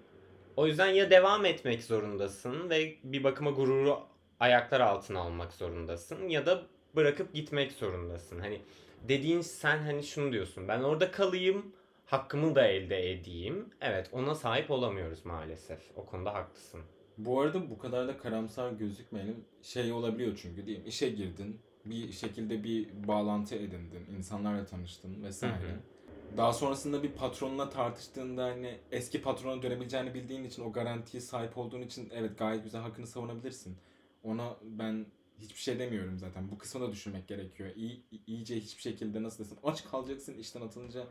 O 0.55 0.67
yüzden 0.67 0.87
ya 0.87 1.11
devam 1.11 1.45
etmek 1.45 1.83
zorundasın 1.83 2.69
ve 2.69 2.97
bir 3.03 3.23
bakıma 3.23 3.51
gururu 3.51 3.99
ayaklar 4.39 4.79
altına 4.79 5.19
almak 5.19 5.53
zorundasın 5.53 6.29
ya 6.29 6.45
da 6.45 6.63
bırakıp 6.95 7.33
gitmek 7.33 7.71
zorundasın. 7.71 8.39
Hani 8.39 8.61
dediğin 9.07 9.41
sen 9.41 9.77
hani 9.77 10.03
şunu 10.03 10.31
diyorsun. 10.31 10.67
Ben 10.67 10.79
orada 10.79 11.11
kalayım, 11.11 11.75
hakkımı 12.13 12.55
da 12.55 12.67
elde 12.67 13.11
edeyim. 13.11 13.69
Evet, 13.81 14.09
ona 14.11 14.35
sahip 14.35 14.71
olamıyoruz 14.71 15.25
maalesef. 15.25 15.79
O 15.95 16.05
konuda 16.05 16.33
haklısın. 16.33 16.81
Bu 17.17 17.41
arada 17.41 17.69
bu 17.69 17.77
kadar 17.77 18.07
da 18.07 18.17
karamsar 18.17 18.71
gözükmeyelim. 18.71 19.45
Şey 19.61 19.91
olabiliyor 19.91 20.39
çünkü 20.41 20.65
değil 20.65 20.79
mi? 20.79 20.87
İşe 20.87 21.09
girdin. 21.09 21.59
Bir 21.85 22.11
şekilde 22.11 22.63
bir 22.63 23.07
bağlantı 23.07 23.55
edindin. 23.55 24.05
insanlarla 24.17 24.65
tanıştın 24.65 25.23
vesaire. 25.23 25.55
Hı 25.55 26.37
Daha 26.37 26.53
sonrasında 26.53 27.03
bir 27.03 27.11
patronla 27.11 27.69
tartıştığında 27.69 28.43
hani 28.45 28.77
eski 28.91 29.21
patrona 29.21 29.61
dönebileceğini 29.61 30.13
bildiğin 30.13 30.43
için 30.43 30.63
o 30.63 30.71
garantiye 30.71 31.21
sahip 31.21 31.57
olduğun 31.57 31.81
için 31.81 32.09
evet 32.13 32.37
gayet 32.37 32.63
güzel 32.63 32.81
hakkını 32.81 33.07
savunabilirsin. 33.07 33.77
Ona 34.23 34.57
ben 34.63 35.05
hiçbir 35.39 35.61
şey 35.61 35.79
demiyorum 35.79 36.17
zaten. 36.17 36.51
Bu 36.51 36.57
kısmı 36.57 36.81
da 36.81 36.91
düşünmek 36.91 37.27
gerekiyor. 37.27 37.69
İyi, 37.75 38.03
iyice 38.27 38.55
hiçbir 38.59 38.81
şekilde 38.81 39.23
nasıl 39.23 39.43
desem 39.43 39.57
aç 39.63 39.85
kalacaksın 39.85 40.37
işten 40.37 40.61
atılınca. 40.61 41.07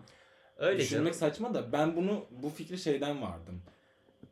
Öyle 0.56 0.78
Düşünmek 0.78 1.14
canım. 1.14 1.30
saçma 1.30 1.54
da 1.54 1.72
ben 1.72 1.96
bunu 1.96 2.26
bu 2.30 2.48
fikri 2.48 2.78
şeyden 2.78 3.22
vardım. 3.22 3.62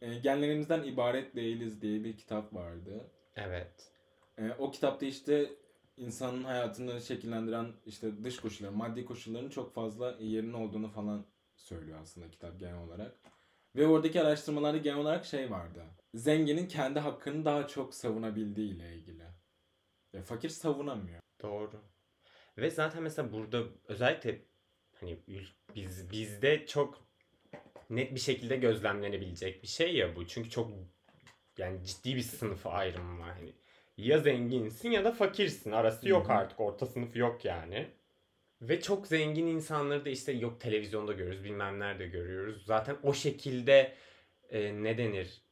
E, 0.03 0.15
Genlerimizden 0.15 0.83
ibaret 0.83 1.37
değiliz 1.37 1.83
diye 1.83 2.05
bir 2.05 2.17
kitap 2.17 2.55
vardı. 2.55 3.11
Evet. 3.37 3.93
E, 4.39 4.51
o 4.59 4.71
kitapta 4.71 5.07
işte 5.07 5.51
insanın 5.97 6.45
hayatını 6.45 7.01
şekillendiren 7.01 7.67
işte 7.87 8.25
dış 8.25 8.37
koşulları, 8.41 8.73
maddi 8.73 9.05
koşulların 9.05 9.49
çok 9.49 9.75
fazla 9.75 10.17
yerinin 10.21 10.53
olduğunu 10.53 10.89
falan 10.89 11.25
söylüyor 11.57 11.99
aslında 12.03 12.31
kitap 12.31 12.61
genel 12.61 12.79
olarak. 12.83 13.13
Ve 13.77 13.87
oradaki 13.87 14.21
araştırmalarda 14.21 14.79
genel 14.79 14.99
olarak 14.99 15.25
şey 15.25 15.51
vardı. 15.51 15.85
Zenginin 16.15 16.69
kendi 16.69 17.01
hakkını 17.01 17.45
daha 17.45 17.67
çok 17.67 17.95
savunabildiği 17.95 18.75
ile 18.77 18.95
ilgili. 18.95 19.23
Ya 20.13 20.23
fakir 20.23 20.49
savunamıyor. 20.49 21.21
Doğru. 21.43 21.83
Ve 22.59 22.71
zaten 22.71 23.03
mesela 23.03 23.33
burada 23.33 23.63
özellikle 23.89 24.43
hani 25.01 25.19
biz 25.75 26.11
bizde 26.11 26.67
çok 26.67 26.99
net 27.91 28.15
bir 28.15 28.21
şekilde 28.21 28.57
gözlemlenebilecek 28.57 29.63
bir 29.63 29.69
şey 29.69 29.95
ya 29.97 30.17
bu. 30.17 30.27
Çünkü 30.27 30.51
çok 30.51 30.73
yani 31.59 31.85
ciddi 31.85 32.17
bir 32.17 32.23
sınıf 32.23 32.67
ayrımı 32.67 33.21
var. 33.21 33.35
Hani 33.35 33.53
ya 33.97 34.19
zenginsin 34.19 34.91
ya 34.91 35.05
da 35.05 35.13
fakirsin. 35.13 35.73
Arası 35.73 36.09
yok 36.09 36.31
artık. 36.31 36.61
Orta 36.61 36.87
sınıf 36.87 37.17
yok 37.17 37.45
yani. 37.45 37.91
Ve 38.63 38.81
çok 38.81 39.07
zengin 39.07 39.47
insanları 39.47 40.05
da 40.05 40.11
işte 40.11 40.33
yok 40.33 40.61
televizyonda 40.61 41.13
görüyoruz, 41.13 41.45
bilmem 41.45 41.81
nerede 41.81 42.07
görüyoruz. 42.07 42.67
Zaten 42.67 42.97
o 43.03 43.15
şekilde 43.15 43.95
e, 44.51 44.83
ne 44.83 44.99
denir? 44.99 45.43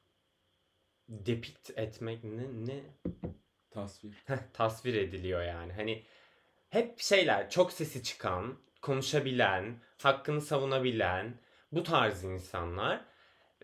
Depikt 1.09 1.71
etmek 1.79 2.25
ne 2.25 2.67
ne 2.67 2.81
Tasvir. 3.71 4.15
Heh, 4.27 4.39
tasvir 4.53 4.95
ediliyor 4.95 5.43
yani. 5.43 5.73
Hani 5.73 6.05
hep 6.69 7.01
şeyler 7.01 7.51
çok 7.51 7.73
sesi 7.73 8.03
çıkan, 8.03 8.59
konuşabilen, 8.83 9.77
hakkını 10.03 10.41
savunabilen 10.41 11.35
bu 11.73 11.83
tarz 11.83 12.25
insanlar. 12.25 13.01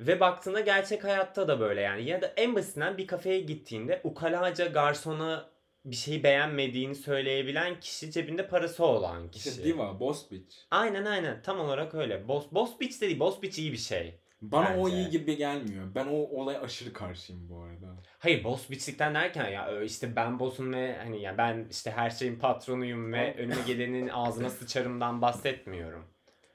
Ve 0.01 0.21
baktığında 0.21 0.61
gerçek 0.61 1.05
hayatta 1.05 1.49
da 1.49 1.61
böyle 1.61 1.81
yani. 1.81 2.05
Ya 2.05 2.23
da 2.23 2.33
en 2.37 2.55
basitinden 2.55 2.99
bir 2.99 3.07
kafeye 3.07 3.41
gittiğinde 3.41 4.01
ukalaca 4.05 4.67
garsona 4.67 5.51
bir 5.85 5.97
şeyi 5.97 6.23
beğenmediğini 6.23 6.95
söyleyebilen 6.95 7.81
kişi 7.81 8.11
cebinde 8.11 8.49
parası 8.49 8.85
olan 8.85 9.31
kişi. 9.31 9.49
İşte 9.49 9.65
diva, 9.65 10.01
boss 10.01 10.31
bitch. 10.31 10.57
Aynen 10.71 11.05
aynen 11.05 11.43
tam 11.43 11.61
olarak 11.61 11.95
öyle. 11.95 12.29
Boss, 12.29 12.47
boss 12.53 12.81
bitch 12.81 13.01
de 13.01 13.07
değil. 13.07 13.21
Boss 13.21 13.43
bitch 13.43 13.59
iyi 13.59 13.73
bir 13.73 13.79
şey. 13.79 14.19
Bana 14.43 14.79
o 14.79 14.87
Bence. 14.87 14.97
iyi 14.97 15.11
gibi 15.11 15.37
gelmiyor. 15.37 15.95
Ben 15.95 16.07
o 16.07 16.15
olaya 16.15 16.61
aşırı 16.61 16.93
karşıyım 16.93 17.49
bu 17.49 17.61
arada. 17.63 17.97
Hayır 18.19 18.45
boss 18.45 18.71
bitchlikten 18.71 19.15
derken 19.15 19.49
ya 19.49 19.83
işte 19.83 20.17
ben 20.17 20.39
boss'um 20.39 20.73
ve 20.73 20.97
hani 20.99 21.23
ya 21.23 21.39
ben 21.39 21.67
işte 21.71 21.91
her 21.91 22.11
şeyin 22.11 22.39
patronuyum 22.39 23.13
ve 23.13 23.35
önüme 23.39 23.63
gelenin 23.67 24.09
ağzına 24.09 24.51
sıçarımdan 24.51 25.23
bahsetmiyorum. 25.23 26.05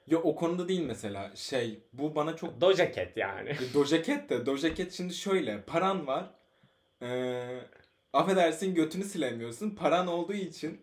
Ya 0.06 0.18
o 0.18 0.34
konuda 0.34 0.68
değil 0.68 0.80
mesela 0.86 1.36
şey 1.36 1.84
bu 1.92 2.14
bana 2.14 2.36
çok 2.36 2.60
Doja 2.60 2.92
Cat 2.92 3.16
yani. 3.16 3.48
E, 3.48 3.74
Doja 3.74 4.02
Cat 4.02 4.30
de 4.30 4.46
Doja 4.46 4.74
Cat 4.74 4.92
şimdi 4.92 5.14
şöyle 5.14 5.62
paran 5.62 6.06
var. 6.06 6.30
Ee, 7.02 7.60
affedersin 8.12 8.74
götünü 8.74 9.04
silemiyorsun. 9.04 9.70
Paran 9.70 10.06
olduğu 10.06 10.32
için 10.32 10.80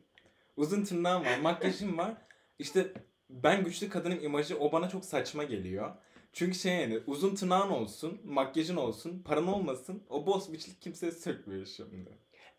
uzun 0.57 0.83
tırnağın 0.83 1.25
var, 1.25 1.37
makyajın 1.41 1.97
var. 1.97 2.13
İşte 2.59 2.93
ben 3.29 3.63
güçlü 3.63 3.89
kadının 3.89 4.19
imajı 4.19 4.59
o 4.59 4.71
bana 4.71 4.89
çok 4.89 5.05
saçma 5.05 5.43
geliyor. 5.43 5.91
Çünkü 6.37 6.57
şey 6.57 6.73
yani 6.73 6.99
uzun 7.07 7.35
tırnağın 7.35 7.69
olsun, 7.69 8.21
makyajın 8.25 8.75
olsun, 8.75 9.23
paran 9.25 9.47
olmasın. 9.47 10.03
O 10.09 10.25
boss 10.25 10.51
bitchlik 10.51 10.81
kimseye 10.81 11.11
sökmüyor 11.11 11.65
şimdi. 11.65 12.09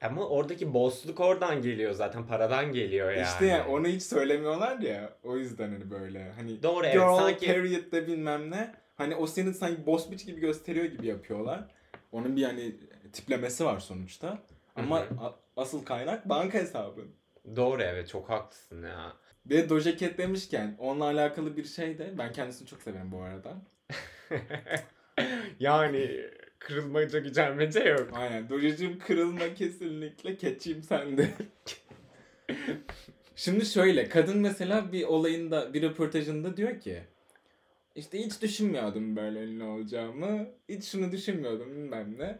Ama 0.00 0.28
oradaki 0.28 0.74
boss'luk 0.74 1.20
oradan 1.20 1.62
geliyor 1.62 1.92
zaten 1.92 2.26
paradan 2.26 2.72
geliyor 2.72 3.10
yani. 3.10 3.22
İşte 3.22 3.46
ya 3.46 3.68
onu 3.68 3.86
hiç 3.86 4.02
söylemiyorlar 4.02 4.78
ya. 4.78 5.12
O 5.24 5.36
yüzden 5.36 5.72
hani 5.72 5.90
böyle 5.90 6.32
hani 6.32 6.62
Doğru 6.62 6.86
evet 6.86 6.94
girl 6.94 7.16
sanki 7.16 7.46
period 7.46 7.92
de 7.92 8.06
bilmem 8.06 8.50
ne. 8.50 8.74
Hani 8.96 9.16
o 9.16 9.26
senin 9.26 9.52
sanki 9.52 9.86
boss 9.86 10.10
bitch 10.10 10.26
gibi 10.26 10.40
gösteriyor 10.40 10.86
gibi 10.86 11.06
yapıyorlar. 11.06 11.64
Onun 12.12 12.36
bir 12.36 12.44
hani 12.44 12.76
tiplemesi 13.12 13.64
var 13.64 13.80
sonuçta. 13.80 14.38
Ama 14.76 15.06
asıl 15.56 15.84
kaynak 15.84 16.28
banka 16.28 16.58
hesabı. 16.58 17.04
Doğru 17.56 17.82
evet 17.82 18.08
çok 18.08 18.30
haklısın 18.30 18.82
ya. 18.82 19.12
Bir 19.50 19.56
de 19.56 19.68
Doja 19.68 19.96
Cat 19.96 20.18
demişken 20.18 20.76
onunla 20.78 21.04
alakalı 21.04 21.56
bir 21.56 21.64
şey 21.64 21.98
de 21.98 22.14
ben 22.18 22.32
kendisini 22.32 22.68
çok 22.68 22.82
severim 22.82 23.12
bu 23.12 23.22
arada. 23.22 23.56
yani 25.60 26.30
kırılmaca 26.58 27.18
gücenmece 27.18 27.80
yok. 27.80 28.10
Aynen. 28.12 28.48
Dojacığım 28.48 28.98
kırılma 28.98 29.54
kesinlikle. 29.54 30.36
Keçiyim 30.36 30.82
sende. 30.82 31.28
Şimdi 33.36 33.66
şöyle. 33.66 34.08
Kadın 34.08 34.38
mesela 34.38 34.92
bir 34.92 35.04
olayında, 35.04 35.74
bir 35.74 35.82
röportajında 35.82 36.56
diyor 36.56 36.80
ki 36.80 37.02
işte 37.98 38.18
hiç 38.18 38.42
düşünmüyordum 38.42 39.16
böyle 39.16 39.44
ünlü 39.44 39.64
olacağımı. 39.64 40.46
Hiç 40.68 40.84
şunu 40.84 41.12
düşünmüyordum 41.12 41.70
bilmem 41.76 42.18
ne. 42.18 42.38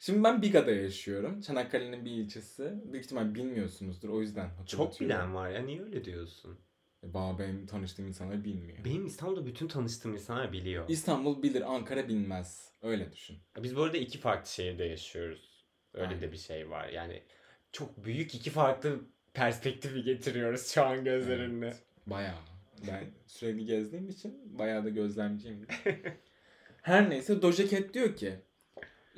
Şimdi 0.00 0.24
ben 0.24 0.42
Biga'da 0.42 0.70
yaşıyorum. 0.70 1.40
Çanakkale'nin 1.40 2.04
bir 2.04 2.10
ilçesi. 2.10 2.74
Büyük 2.84 3.04
ihtimal 3.04 3.34
bilmiyorsunuzdur. 3.34 4.08
O 4.08 4.20
yüzden 4.20 4.50
Çok 4.66 5.00
bilen 5.00 5.34
var 5.34 5.50
ya 5.50 5.62
niye 5.62 5.82
öyle 5.82 6.04
diyorsun? 6.04 6.58
E, 7.04 7.14
Ba 7.14 7.38
benim 7.38 7.66
tanıştığım 7.66 8.06
insanlar 8.06 8.44
bilmiyor. 8.44 8.78
Benim 8.84 9.06
İstanbul'da 9.06 9.46
bütün 9.46 9.68
tanıştığım 9.68 10.12
insanlar 10.12 10.52
biliyor. 10.52 10.88
İstanbul 10.88 11.42
bilir, 11.42 11.74
Ankara 11.74 12.08
bilmez. 12.08 12.72
Öyle 12.82 13.12
düşün. 13.12 13.38
Biz 13.62 13.76
bu 13.76 13.82
arada 13.82 13.96
iki 13.96 14.18
farklı 14.18 14.50
şehirde 14.50 14.84
yaşıyoruz. 14.84 15.64
Öyle 15.94 16.06
Aynen. 16.06 16.20
de 16.20 16.32
bir 16.32 16.36
şey 16.36 16.70
var. 16.70 16.88
Yani 16.88 17.22
çok 17.72 18.04
büyük 18.04 18.34
iki 18.34 18.50
farklı 18.50 19.00
perspektifi 19.34 20.02
getiriyoruz 20.02 20.66
şu 20.66 20.84
an 20.84 21.04
gözlerinde. 21.04 21.66
Evet. 21.66 21.82
Bayağı. 22.06 22.38
Ben 22.86 23.04
sürekli 23.26 23.64
gezdiğim 23.64 24.08
için 24.08 24.58
bayağı 24.58 24.84
da 24.84 24.88
gözlemciyim. 24.88 25.66
Her 26.82 27.10
neyse 27.10 27.42
Doja 27.42 27.68
Cat 27.68 27.94
diyor 27.94 28.16
ki 28.16 28.34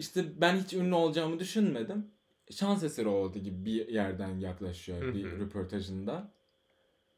işte 0.03 0.41
ben 0.41 0.57
hiç 0.57 0.73
ünlü 0.73 0.95
olacağımı 0.95 1.39
düşünmedim. 1.39 2.11
Şans 2.51 2.83
eseri 2.83 3.09
oldu 3.09 3.39
gibi 3.39 3.65
bir 3.65 3.89
yerden 3.89 4.39
yaklaşıyor 4.39 5.15
bir 5.15 5.25
röportajında. 5.25 6.33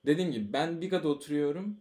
Dediğim 0.06 0.32
gibi 0.32 0.52
ben 0.52 0.80
Biga'da 0.80 1.08
oturuyorum. 1.08 1.80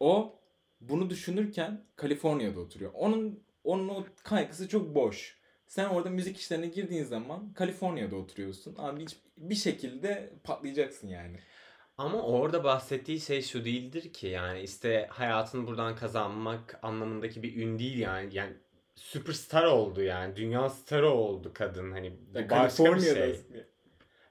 O 0.00 0.38
bunu 0.80 1.10
düşünürken 1.10 1.84
Kaliforniya'da 1.96 2.60
oturuyor. 2.60 2.90
Onun 2.94 3.42
onun 3.64 3.88
o 3.88 4.04
kaygısı 4.24 4.68
çok 4.68 4.94
boş. 4.94 5.38
Sen 5.66 5.88
orada 5.88 6.10
müzik 6.10 6.36
işlerine 6.36 6.66
girdiğin 6.66 7.04
zaman 7.04 7.52
Kaliforniya'da 7.52 8.16
oturuyorsun. 8.16 8.74
Abi 8.78 9.02
hiç, 9.02 9.16
bir 9.36 9.54
şekilde 9.54 10.32
patlayacaksın 10.44 11.08
yani. 11.08 11.38
Ama 11.98 12.22
orada 12.22 12.64
bahsettiği 12.64 13.20
şey 13.20 13.42
şu 13.42 13.64
değildir 13.64 14.12
ki 14.12 14.26
yani 14.26 14.60
işte 14.60 15.06
hayatını 15.10 15.66
buradan 15.66 15.96
kazanmak 15.96 16.78
anlamındaki 16.82 17.42
bir 17.42 17.56
ün 17.56 17.78
değil 17.78 17.98
yani. 17.98 18.34
Yani 18.34 18.52
süperstar 18.94 19.64
oldu 19.64 20.02
yani. 20.02 20.36
Dünya 20.36 20.68
starı 20.68 21.10
oldu 21.10 21.50
kadın 21.54 21.92
hani. 21.92 22.12
Bu 22.34 22.38
Ya 22.38 22.50
başka 22.50 22.84
bir 22.84 22.88
Kaliforniya'da. 22.90 23.26
şey. 23.34 23.40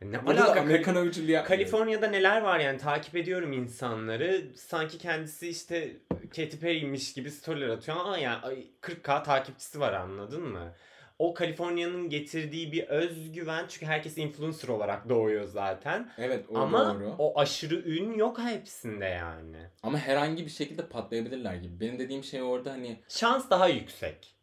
Ne 0.02 0.26
Burada 0.26 0.46
alaka 0.46 0.62
Amerikan 0.62 0.96
öncülüğü 0.96 1.32
yapmıyor. 1.32 1.58
Kaliforniya'da 1.60 2.08
neler 2.08 2.42
var 2.42 2.60
yani 2.60 2.78
takip 2.78 3.16
ediyorum 3.16 3.54
insanları. 3.54 4.46
Sanki 4.56 4.98
kendisi 4.98 5.50
işte 5.50 5.92
Katy 6.36 6.58
Perry'miş 6.58 7.14
gibi 7.14 7.32
storyler 7.32 7.70
atıyor 7.70 7.98
ama 7.98 8.18
yani 8.18 8.42
ay, 8.42 8.68
40k 8.82 9.24
takipçisi 9.24 9.80
var 9.80 9.94
anladın 9.94 10.44
mı? 10.44 10.74
O 11.20 11.34
Kaliforniya'nın 11.34 12.10
getirdiği 12.10 12.72
bir 12.72 12.88
özgüven 12.88 13.66
çünkü 13.70 13.86
herkes 13.86 14.18
influencer 14.18 14.68
olarak 14.68 15.10
doğuyor 15.10 15.44
zaten. 15.44 16.12
Evet 16.18 16.46
o 16.50 16.58
ama 16.58 16.96
doğru. 16.96 17.16
o 17.18 17.40
aşırı 17.40 17.76
ün 17.76 18.14
yok 18.14 18.40
hepsinde 18.40 19.06
yani. 19.06 19.58
Ama 19.84 19.98
herhangi 19.98 20.46
bir 20.46 20.52
şekilde 20.52 20.86
patlayabilirler 20.88 21.56
gibi. 21.56 21.80
Benim 21.80 22.00
dediğim 22.00 22.24
şey 22.24 22.42
orada 22.42 22.72
hani 22.72 23.00
Şans 23.10 23.50
daha 23.50 23.68
yüksek. 23.68 24.36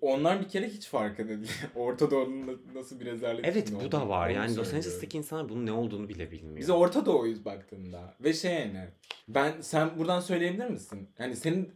Onlar 0.00 0.40
bir 0.40 0.48
kere 0.48 0.68
hiç 0.68 0.86
farkında 0.88 1.28
değil. 1.28 1.52
Orta 1.74 2.10
Doğu'nun 2.10 2.46
na- 2.46 2.74
nasıl 2.74 3.00
bir 3.00 3.04
rezalet 3.06 3.44
Evet 3.44 3.72
bu 3.84 3.92
da 3.92 4.08
var. 4.08 4.28
Yani 4.30 4.56
Los. 4.56 4.68
Angeles'taki 4.68 5.18
insanlar 5.18 5.48
bunun 5.48 5.66
ne 5.66 5.72
olduğunu 5.72 6.08
bile 6.08 6.30
bilmiyor. 6.30 6.56
Biz 6.56 6.70
Orta 6.70 7.06
Doğu'yuz 7.06 7.44
baktığında. 7.44 8.14
Ve 8.20 8.32
şey 8.32 8.52
yani. 8.52 8.88
Ben 9.28 9.60
sen 9.60 9.98
buradan 9.98 10.20
söyleyebilir 10.20 10.66
misin? 10.66 11.08
Yani 11.18 11.36
senin 11.36 11.72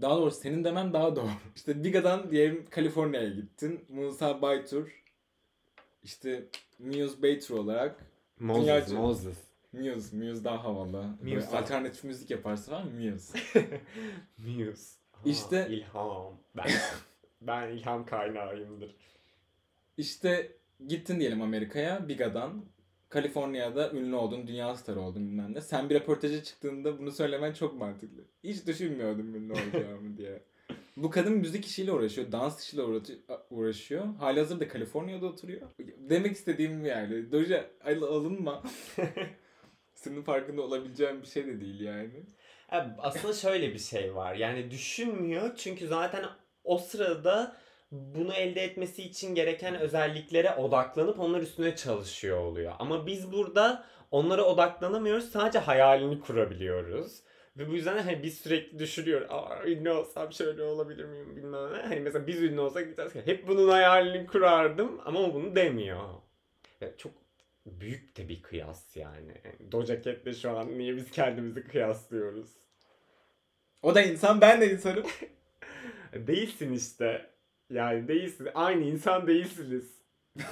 daha 0.00 0.16
doğrusu 0.16 0.40
senin 0.40 0.64
demen 0.64 0.92
daha 0.92 1.16
doğru. 1.16 1.28
İşte 1.56 1.84
Biga'dan 1.84 2.30
diyelim 2.30 2.64
Kaliforniya'ya 2.70 3.28
gittin. 3.28 3.84
Musa 3.88 4.42
Baytur 4.42 5.02
işte 6.02 6.44
Muse 6.78 7.22
Baytur 7.22 7.58
olarak 7.58 8.06
Moses, 8.40 8.64
Dünyaca- 8.64 8.94
Moses. 8.94 9.36
Muse, 9.72 10.16
Muse 10.16 10.44
daha 10.44 10.64
havalı. 10.64 11.04
Muse 11.22 11.56
alternatif 11.56 12.04
müzik 12.04 12.30
yaparsa 12.30 12.72
var 12.72 12.84
Muse. 12.84 13.38
Muse. 14.38 14.90
İşte- 15.24 15.66
ilham. 15.70 16.32
Ben 16.56 16.66
ben 17.46 17.68
ilham 17.68 18.06
kaynağıyımdır. 18.06 18.94
İşte 19.96 20.52
gittin 20.88 21.20
diyelim 21.20 21.42
Amerika'ya 21.42 22.08
Biga'dan. 22.08 22.64
Kaliforniya'da 23.08 23.92
ünlü 23.92 24.16
oldun, 24.16 24.46
dünya 24.46 24.76
starı 24.76 25.00
oldun 25.00 25.28
bilmem 25.28 25.54
ne. 25.54 25.60
Sen 25.60 25.90
bir 25.90 25.94
röportaja 25.94 26.42
çıktığında 26.42 26.98
bunu 26.98 27.12
söylemen 27.12 27.52
çok 27.52 27.74
mantıklı. 27.74 28.24
Hiç 28.44 28.66
düşünmüyordum 28.66 29.34
ünlü 29.34 29.52
olacağımı 29.52 30.16
diye. 30.16 30.42
Bu 30.96 31.10
kadın 31.10 31.32
müzik 31.32 31.66
işiyle 31.66 31.92
uğraşıyor, 31.92 32.32
dans 32.32 32.64
işiyle 32.64 32.82
uğraşıyor. 33.50 34.14
Halihazırda 34.18 34.68
Kaliforniya'da 34.68 35.26
oturuyor. 35.26 35.60
Demek 35.98 36.32
istediğim 36.32 36.84
yani. 36.84 37.32
Doja 37.32 37.70
al- 37.84 38.02
alınma. 38.02 38.62
Senin 39.94 40.22
farkında 40.22 40.62
olabileceğin 40.62 41.22
bir 41.22 41.26
şey 41.26 41.46
de 41.46 41.60
değil 41.60 41.80
yani. 41.80 42.10
Aslında 42.98 43.34
şöyle 43.34 43.74
bir 43.74 43.78
şey 43.78 44.14
var. 44.14 44.34
Yani 44.34 44.70
düşünmüyor 44.70 45.56
çünkü 45.56 45.86
zaten 45.86 46.24
o 46.64 46.78
sırada 46.78 47.56
bunu 47.90 48.32
elde 48.32 48.62
etmesi 48.62 49.02
için 49.02 49.34
gereken 49.34 49.74
özelliklere 49.74 50.54
odaklanıp 50.54 51.20
onlar 51.20 51.40
üstüne 51.40 51.76
çalışıyor 51.76 52.38
oluyor. 52.38 52.72
Ama 52.78 53.06
biz 53.06 53.32
burada 53.32 53.84
onlara 54.10 54.42
odaklanamıyoruz. 54.42 55.30
Sadece 55.30 55.58
hayalini 55.58 56.20
kurabiliyoruz. 56.20 57.22
Ve 57.56 57.68
bu 57.68 57.74
yüzden 57.74 57.98
hani 57.98 58.22
biz 58.22 58.38
sürekli 58.38 58.78
düşünüyoruz. 58.78 59.26
Aa 59.30 59.64
ünlü 59.66 59.90
olsam 59.90 60.32
şöyle 60.32 60.62
olabilir 60.62 61.04
miyim 61.04 61.36
bilmem 61.36 61.72
ne. 61.72 61.78
Hani 61.78 62.00
mesela 62.00 62.26
biz 62.26 62.42
ünlü 62.42 62.60
olsak 62.60 63.12
ki 63.12 63.22
hep 63.24 63.48
bunun 63.48 63.68
hayalini 63.68 64.26
kurardım 64.26 65.00
ama 65.04 65.20
o 65.20 65.34
bunu 65.34 65.56
demiyor. 65.56 66.08
Ya 66.80 66.96
çok 66.96 67.12
büyük 67.66 68.16
de 68.16 68.28
bir 68.28 68.42
kıyas 68.42 68.96
yani. 68.96 69.32
Doja 69.72 70.02
Cat'le 70.02 70.34
şu 70.42 70.50
an 70.50 70.78
niye 70.78 70.96
biz 70.96 71.10
kendimizi 71.10 71.64
kıyaslıyoruz? 71.64 72.50
O 73.82 73.94
da 73.94 74.02
insan, 74.02 74.40
ben 74.40 74.60
de 74.60 74.72
insanım. 74.72 75.04
Değilsin 76.26 76.72
işte. 76.72 77.30
Yani 77.70 78.08
değilsin. 78.08 78.48
Aynı 78.54 78.84
insan 78.84 79.26
değilsiniz. 79.26 80.00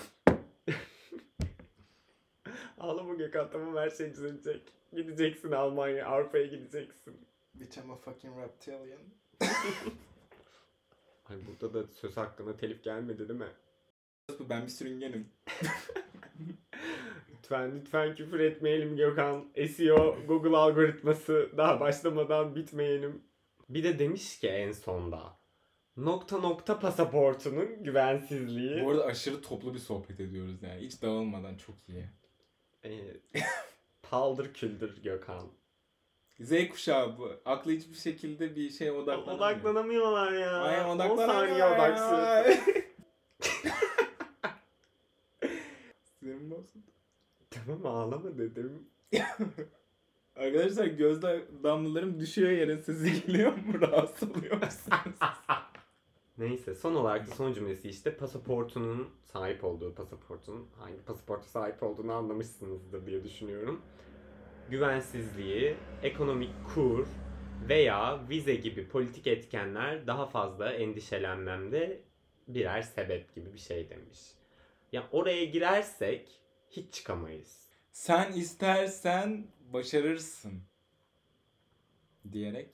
Ağlama 2.78 3.14
Gökhan 3.14 3.50
tamam 3.50 3.76
her 3.76 3.90
şey 3.90 4.10
düzelecek. 4.10 4.62
Gideceksin 4.92 5.52
Almanya, 5.52 6.06
Avrupa'ya 6.06 6.46
gideceksin. 6.46 7.16
Bitch 7.54 7.78
I'm 7.78 7.90
a 7.90 7.96
fucking 7.96 8.38
reptilian. 8.38 9.00
Ay 11.28 11.36
burada 11.46 11.74
da 11.74 11.86
söz 11.86 12.16
hakkında 12.16 12.56
telif 12.56 12.84
gelmedi 12.84 13.28
değil 13.28 13.40
mi? 13.40 13.48
Ben 14.40 14.62
bir 14.62 14.68
sürüngenim. 14.68 15.28
Lütfen 17.32 17.80
lütfen 17.80 18.14
küfür 18.14 18.40
etmeyelim 18.40 18.96
Gökhan. 18.96 19.44
SEO 19.76 20.16
Google 20.28 20.56
algoritması 20.56 21.50
daha 21.56 21.80
başlamadan 21.80 22.54
bitmeyelim. 22.54 23.22
Bir 23.74 23.84
de 23.84 23.98
demiş 23.98 24.38
ki 24.38 24.48
en 24.48 24.72
sonda 24.72 25.38
nokta 25.96 26.38
nokta 26.38 26.78
pasaportunun 26.78 27.84
güvensizliği. 27.84 28.84
Bu 28.84 28.90
arada 28.90 29.04
aşırı 29.04 29.42
toplu 29.42 29.74
bir 29.74 29.78
sohbet 29.78 30.20
ediyoruz 30.20 30.62
yani. 30.62 30.80
Hiç 30.80 31.02
dağılmadan 31.02 31.56
çok 31.56 31.88
iyi. 31.88 32.08
Ee, 32.84 33.00
paldır 34.02 34.54
küldür 34.54 35.02
Gökhan. 35.02 35.48
Z 36.40 36.68
kuşağı 36.68 37.18
bu. 37.18 37.32
Aklı 37.44 37.72
hiçbir 37.72 37.94
şekilde 37.96 38.56
bir 38.56 38.70
şeye 38.70 38.92
odaklanamıyor. 38.92 39.36
Odaklanamıyorlar 39.36 40.32
ya. 40.32 40.62
Aynen 40.62 40.84
10 40.84 40.96
odaklanamıyor 40.96 41.26
saniye 41.38 41.58
ya. 41.58 41.74
odaksız. 41.74 42.58
Sinirim 46.02 46.50
bozuldu. 46.50 46.90
tamam 47.50 47.86
ağlama 47.86 48.38
dedim. 48.38 48.88
Arkadaşlar 50.36 50.86
gözde 50.86 51.42
damlalarım 51.62 52.20
düşüyor 52.20 52.50
yere 52.50 52.82
sizi 52.82 53.26
geliyor 53.26 53.52
mu? 53.52 53.80
Rahatsız 53.80 54.30
oluyor 54.30 54.56
musunuz? 54.56 55.18
Neyse 56.38 56.74
son 56.74 56.94
olarak 56.94 57.30
da 57.30 57.34
son 57.34 57.52
cümlesi 57.52 57.88
işte 57.88 58.16
pasaportunun 58.16 59.08
sahip 59.22 59.64
olduğu 59.64 59.94
pasaportun 59.94 60.68
hangi 60.78 61.02
pasaporta 61.04 61.44
sahip 61.48 61.82
olduğunu 61.82 62.12
anlamışsınızdır 62.12 63.06
diye 63.06 63.24
düşünüyorum. 63.24 63.82
Güvensizliği, 64.70 65.76
ekonomik 66.02 66.50
kur 66.74 67.06
veya 67.68 68.28
vize 68.28 68.54
gibi 68.54 68.88
politik 68.88 69.26
etkenler 69.26 70.06
daha 70.06 70.26
fazla 70.26 70.72
endişelenmemde 70.72 72.00
birer 72.48 72.82
sebep 72.82 73.34
gibi 73.34 73.52
bir 73.52 73.58
şey 73.58 73.90
demiş. 73.90 74.18
Ya 74.92 75.08
oraya 75.12 75.44
girersek 75.44 76.40
hiç 76.70 76.94
çıkamayız. 76.94 77.68
Sen 77.92 78.32
istersen 78.32 79.46
başarırsın. 79.72 80.62
Diyerek. 82.32 82.70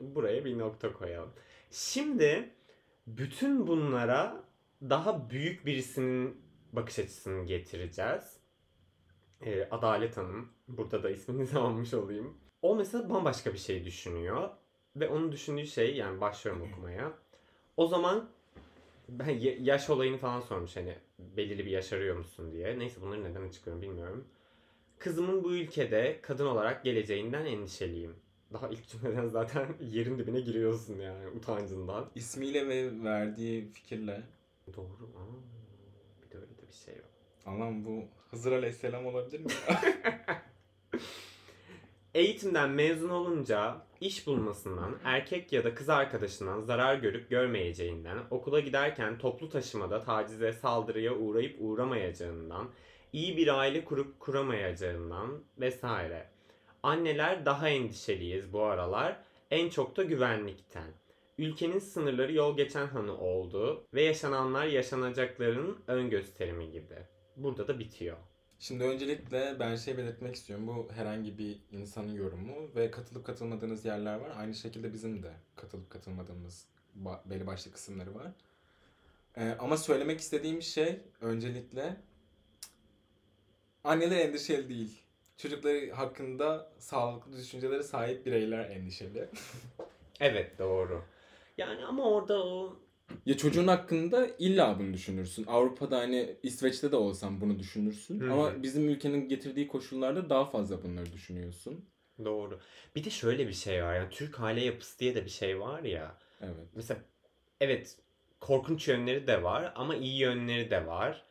Buraya 0.00 0.44
bir 0.44 0.58
nokta 0.58 0.92
koyalım. 0.92 1.32
Şimdi 1.70 2.50
bütün 3.06 3.66
bunlara 3.66 4.44
daha 4.82 5.30
büyük 5.30 5.66
birisinin 5.66 6.40
bakış 6.72 6.98
açısını 6.98 7.46
getireceğiz. 7.46 8.36
Ee, 9.42 9.68
Adalet 9.70 10.16
Hanım. 10.16 10.52
Burada 10.68 11.02
da 11.02 11.10
isminizi 11.10 11.58
almış 11.58 11.94
olayım. 11.94 12.38
O 12.62 12.76
mesela 12.76 13.10
bambaşka 13.10 13.52
bir 13.52 13.58
şey 13.58 13.84
düşünüyor. 13.84 14.50
Ve 14.96 15.08
onun 15.08 15.32
düşündüğü 15.32 15.66
şey 15.66 15.96
yani 15.96 16.20
başlıyorum 16.20 16.62
okumaya. 16.72 17.12
O 17.76 17.86
zaman 17.86 18.30
ben 19.08 19.28
ya- 19.30 19.56
yaş 19.58 19.90
olayını 19.90 20.18
falan 20.18 20.40
sormuş 20.40 20.76
hani 20.76 20.98
belirli 21.18 21.66
bir 21.66 21.70
yaş 21.70 21.92
arıyor 21.92 22.16
musun 22.16 22.52
diye. 22.52 22.78
Neyse 22.78 23.00
bunları 23.00 23.24
neden 23.24 23.48
açıklıyorum 23.48 23.82
bilmiyorum. 23.82 24.28
Kızımın 25.00 25.44
bu 25.44 25.52
ülkede 25.52 26.18
kadın 26.22 26.46
olarak 26.46 26.84
geleceğinden 26.84 27.46
endişeliyim. 27.46 28.14
Daha 28.52 28.68
ilk 28.68 28.88
cümleden 28.88 29.26
zaten 29.26 29.66
yerin 29.80 30.18
dibine 30.18 30.40
giriyorsun 30.40 31.00
yani 31.00 31.28
utancından. 31.28 32.10
İsmiyle 32.14 32.68
ve 32.68 33.04
verdiği 33.04 33.68
fikirle. 33.68 34.22
Doğru. 34.76 35.10
Aa, 35.16 36.24
bir 36.24 36.30
de 36.30 36.36
öyle 36.36 36.58
de 36.58 36.68
bir 36.68 36.72
şey 36.72 36.94
var. 36.94 37.10
Allah'ım 37.46 37.84
bu 37.84 38.04
Hızır 38.30 38.52
Aleyhisselam 38.52 39.06
olabilir 39.06 39.40
mi? 39.40 39.50
Eğitimden 42.14 42.70
mezun 42.70 43.08
olunca 43.08 43.86
iş 44.00 44.26
bulmasından, 44.26 44.98
erkek 45.04 45.52
ya 45.52 45.64
da 45.64 45.74
kız 45.74 45.88
arkadaşından 45.88 46.60
zarar 46.60 46.94
görüp 46.94 47.30
görmeyeceğinden, 47.30 48.18
okula 48.30 48.60
giderken 48.60 49.18
toplu 49.18 49.48
taşımada 49.48 50.00
tacize, 50.00 50.52
saldırıya 50.52 51.14
uğrayıp 51.14 51.56
uğramayacağından, 51.60 52.68
iyi 53.12 53.36
bir 53.36 53.58
aile 53.58 53.84
kurup 53.84 54.20
kuramayacağından 54.20 55.42
vesaire. 55.58 56.28
Anneler 56.82 57.46
daha 57.46 57.68
endişeliyiz 57.68 58.52
bu 58.52 58.62
aralar, 58.62 59.16
en 59.50 59.68
çok 59.68 59.96
da 59.96 60.02
güvenlikten. 60.02 60.88
Ülkenin 61.38 61.78
sınırları 61.78 62.32
yol 62.32 62.56
geçen 62.56 62.86
hanı 62.86 63.18
oldu 63.18 63.84
ve 63.94 64.02
yaşananlar 64.02 64.66
yaşanacakların 64.66 65.78
ön 65.86 66.10
gösterimi 66.10 66.70
gibi. 66.70 66.96
Burada 67.36 67.68
da 67.68 67.78
bitiyor. 67.78 68.16
Şimdi 68.58 68.84
öncelikle 68.84 69.56
ben 69.60 69.76
şey 69.76 69.98
belirtmek 69.98 70.34
istiyorum. 70.34 70.66
Bu 70.66 70.88
herhangi 70.92 71.38
bir 71.38 71.58
insanın 71.72 72.14
yorumu 72.14 72.74
ve 72.76 72.90
katılıp 72.90 73.26
katılmadığınız 73.26 73.84
yerler 73.84 74.14
var. 74.14 74.30
Aynı 74.36 74.54
şekilde 74.54 74.92
bizim 74.92 75.22
de 75.22 75.32
katılıp 75.56 75.90
katılmadığımız 75.90 76.66
belli 77.24 77.46
başlı 77.46 77.72
kısımları 77.72 78.14
var. 78.14 78.32
Ee, 79.36 79.56
ama 79.58 79.76
söylemek 79.76 80.20
istediğim 80.20 80.62
şey 80.62 81.00
öncelikle 81.20 81.96
anneler 83.84 84.16
endişeli 84.18 84.68
değil. 84.68 85.02
Çocukları 85.36 85.90
hakkında 85.90 86.72
sağlıklı 86.78 87.36
düşüncelere 87.36 87.82
sahip 87.82 88.26
bireyler 88.26 88.70
endişeli. 88.70 89.28
Evet 90.20 90.58
doğru. 90.58 91.02
Yani 91.58 91.84
ama 91.84 92.10
orada 92.10 92.44
o 92.44 92.76
Ya 93.26 93.36
çocuğun 93.36 93.66
hakkında 93.66 94.26
illa 94.38 94.78
bunu 94.78 94.92
düşünürsün. 94.94 95.44
Avrupa'da 95.46 95.98
hani 95.98 96.36
İsveç'te 96.42 96.92
de 96.92 96.96
olsan 96.96 97.40
bunu 97.40 97.58
düşünürsün. 97.58 98.20
Hı 98.20 98.26
hı. 98.26 98.32
Ama 98.32 98.62
bizim 98.62 98.88
ülkenin 98.88 99.28
getirdiği 99.28 99.68
koşullarda 99.68 100.30
daha 100.30 100.44
fazla 100.44 100.82
bunları 100.82 101.12
düşünüyorsun. 101.12 101.84
Doğru. 102.24 102.60
Bir 102.96 103.04
de 103.04 103.10
şöyle 103.10 103.48
bir 103.48 103.52
şey 103.52 103.84
var. 103.84 103.94
Yani 103.94 104.10
Türk 104.10 104.40
aile 104.40 104.64
yapısı 104.64 104.98
diye 104.98 105.14
de 105.14 105.24
bir 105.24 105.30
şey 105.30 105.60
var 105.60 105.82
ya. 105.82 106.14
Evet. 106.40 106.68
Mesela 106.74 107.00
evet 107.60 107.96
korkunç 108.40 108.88
yönleri 108.88 109.26
de 109.26 109.42
var 109.42 109.72
ama 109.76 109.96
iyi 109.96 110.18
yönleri 110.18 110.70
de 110.70 110.86
var. 110.86 111.24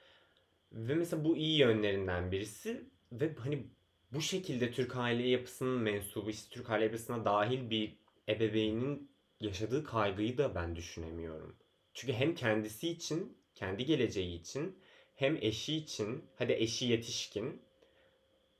Ve 0.72 0.96
mesela 0.96 1.24
bu 1.26 1.38
iyi 1.38 1.60
yönlerinden 1.60 2.32
birisi 2.32 2.90
ve 3.12 3.36
hani 3.36 3.68
bu 4.14 4.22
şekilde 4.22 4.72
Türk 4.72 4.96
aile 4.96 5.28
yapısının 5.28 5.82
mensubu 5.82 6.30
işte 6.30 6.54
Türk 6.56 6.70
aile 6.70 6.84
yapısına 6.84 7.26
dahil 7.26 7.70
bir 7.70 8.00
ebeveynin 8.28 9.12
yaşadığı 9.40 9.84
kaygıyı 9.84 10.38
da 10.38 10.56
ben 10.56 10.76
düşünemiyorum. 10.76 11.56
Çünkü 11.94 12.14
hem 12.14 12.36
kendisi 12.36 12.90
için, 12.90 13.38
kendi 13.56 13.86
geleceği 13.86 14.40
için 14.40 14.80
hem 15.16 15.38
eşi 15.42 15.76
için, 15.76 16.26
hadi 16.36 16.54
eşi 16.54 16.86
yetişkin 16.86 17.62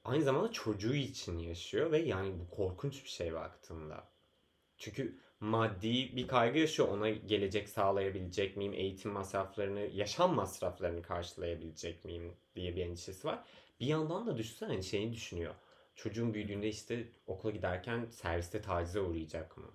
aynı 0.04 0.24
zamanda 0.24 0.52
çocuğu 0.52 0.96
için 0.96 1.38
yaşıyor 1.38 1.92
ve 1.92 1.98
yani 2.00 2.40
bu 2.40 2.50
korkunç 2.50 3.04
bir 3.04 3.10
şey 3.10 3.34
baktığında. 3.34 4.12
Çünkü 4.78 5.20
maddi 5.40 6.16
bir 6.16 6.28
kaygı 6.28 6.60
yaşıyor. 6.60 6.90
Ona 6.90 7.10
gelecek 7.10 7.70
sağlayabilecek 7.70 8.58
miyim? 8.58 8.74
Eğitim 8.74 9.12
masraflarını, 9.12 9.80
yaşam 9.80 10.36
masraflarını 10.36 11.02
karşılayabilecek 11.02 12.06
miyim 12.06 12.38
diye 12.56 12.76
bir 12.76 12.86
endişesi 12.86 13.28
var. 13.28 13.44
Bir 13.80 13.86
yandan 13.86 14.28
da 14.28 14.38
düşünsene 14.38 14.70
hani 14.70 14.84
şeyini 14.84 15.14
düşünüyor. 15.14 15.56
Çocuğun 15.96 16.34
büyüdüğünde 16.34 16.68
işte 16.68 17.08
okula 17.28 17.52
giderken 17.52 18.06
serviste 18.06 18.62
tacize 18.62 19.00
uğrayacak 19.00 19.58
mı? 19.58 19.72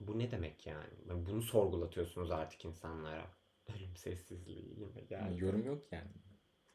Bu 0.00 0.18
ne 0.18 0.30
demek 0.30 0.66
yani? 0.66 0.94
Bunu 1.06 1.42
sorgulatıyorsunuz 1.42 2.30
artık 2.30 2.64
insanlara. 2.64 3.26
Ölüm 3.76 3.96
sessizliği 3.96 4.74
yine 4.80 5.00
geldi. 5.00 5.44
Yorum 5.44 5.66
yok 5.66 5.92
yani. 5.92 6.10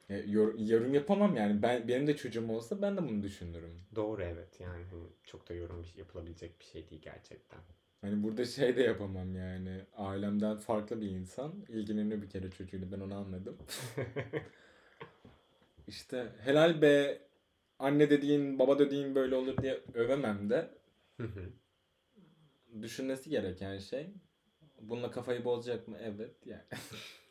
Yor- 0.10 0.60
yorum 0.60 0.94
yapamam 0.94 1.36
yani. 1.36 1.62
Ben 1.62 1.88
benim 1.88 2.08
de 2.08 2.16
çocuğum 2.18 2.50
olsa 2.52 2.82
ben 2.82 2.98
de 2.98 3.04
bunu 3.04 3.24
düşünürüm. 3.24 3.82
Doğru 3.96 4.24
evet 4.24 4.60
yani 4.60 4.84
hani 4.92 5.04
çok 5.24 5.50
da 5.50 5.54
yorum 5.54 5.86
yapılabilecek 5.98 6.60
bir 6.60 6.66
şey 6.66 6.90
değil 6.90 7.02
gerçekten. 7.02 7.60
Hani 8.02 8.24
burada 8.24 8.46
şey 8.46 8.76
de 8.76 8.82
yapamam 8.82 9.36
yani. 9.36 9.82
Ailemden 9.96 10.58
farklı 10.58 11.02
bir 11.02 11.10
insan 11.10 11.66
ilgileniyor 11.70 12.22
bir 12.22 12.30
kere 12.30 12.52
çocuğuyla 12.52 12.92
ben 12.92 13.00
onu 13.00 13.16
anladım. 13.16 13.58
İşte 15.88 16.32
helal 16.40 16.82
be 16.82 17.22
anne 17.80 18.10
dediğin 18.10 18.60
baba 18.60 18.80
dediğin 18.80 19.16
böyle 19.16 19.36
olur 19.36 19.58
diye 19.58 19.80
övemem 19.94 20.50
de 20.50 20.70
düşünmesi 22.82 23.30
gereken 23.30 23.78
şey 23.78 24.10
bununla 24.82 25.12
kafayı 25.12 25.46
bozacak 25.46 25.88
mı? 25.88 25.98
Evet 26.02 26.36
yani. 26.46 26.62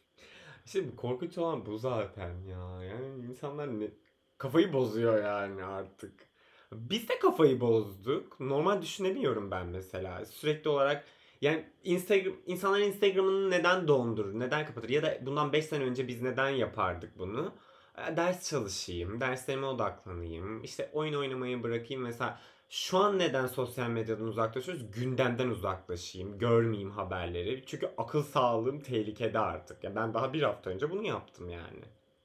İşte 0.67 0.97
korkunç 0.97 1.39
olan 1.39 1.67
bu 1.67 1.79
zaten 1.79 2.35
ya. 2.45 2.83
Yani 2.85 3.27
insanlar 3.27 3.81
ne... 3.81 3.91
kafayı 4.39 4.73
bozuyor 4.73 5.25
yani 5.25 5.65
artık. 5.65 6.29
Biz 6.73 7.09
de 7.09 7.19
kafayı 7.19 7.61
bozduk. 7.61 8.41
Normal 8.41 8.83
düşünemiyorum 8.83 9.51
ben 9.51 9.67
mesela. 9.67 10.25
Sürekli 10.27 10.71
olarak 10.71 11.05
yani 11.41 11.65
Instagram 11.85 12.35
insanlar 12.47 12.81
Instagram'ını 12.81 13.51
neden 13.51 13.89
dondurur, 13.89 14.41
neden 14.41 14.67
kapatır 14.67 14.89
ya 14.89 15.03
da 15.03 15.19
bundan 15.27 15.53
5 15.53 15.65
sene 15.65 15.85
önce 15.85 16.09
biz 16.09 16.23
neden 16.23 16.49
yapardık 16.51 17.19
bunu? 17.19 17.53
E, 17.99 18.17
Ders 18.17 18.51
çalışayım, 18.51 19.21
derslerime 19.21 19.67
odaklanayım, 19.67 20.65
işte 20.65 20.91
oyun 20.93 21.15
oynamayı 21.15 21.63
bırakayım 21.63 22.03
mesela. 22.03 22.41
Şu 22.75 22.99
an 22.99 23.19
neden 23.19 23.47
sosyal 23.47 23.91
medyadan 23.91 24.27
uzaklaşıyoruz? 24.27 24.91
Gündemden 24.91 25.49
uzaklaşayım, 25.49 26.39
görmeyeyim 26.39 26.91
haberleri. 26.91 27.63
Çünkü 27.67 27.91
akıl 27.99 28.23
sağlığım 28.23 28.81
tehlikede 28.81 29.39
artık. 29.39 29.85
Ya 29.85 29.97
ben 29.97 30.15
daha 30.15 30.33
bir 30.33 30.43
hafta 30.43 30.71
önce 30.71 30.91
bunu 30.91 31.07
yaptım 31.07 31.49
yani. 31.51 31.81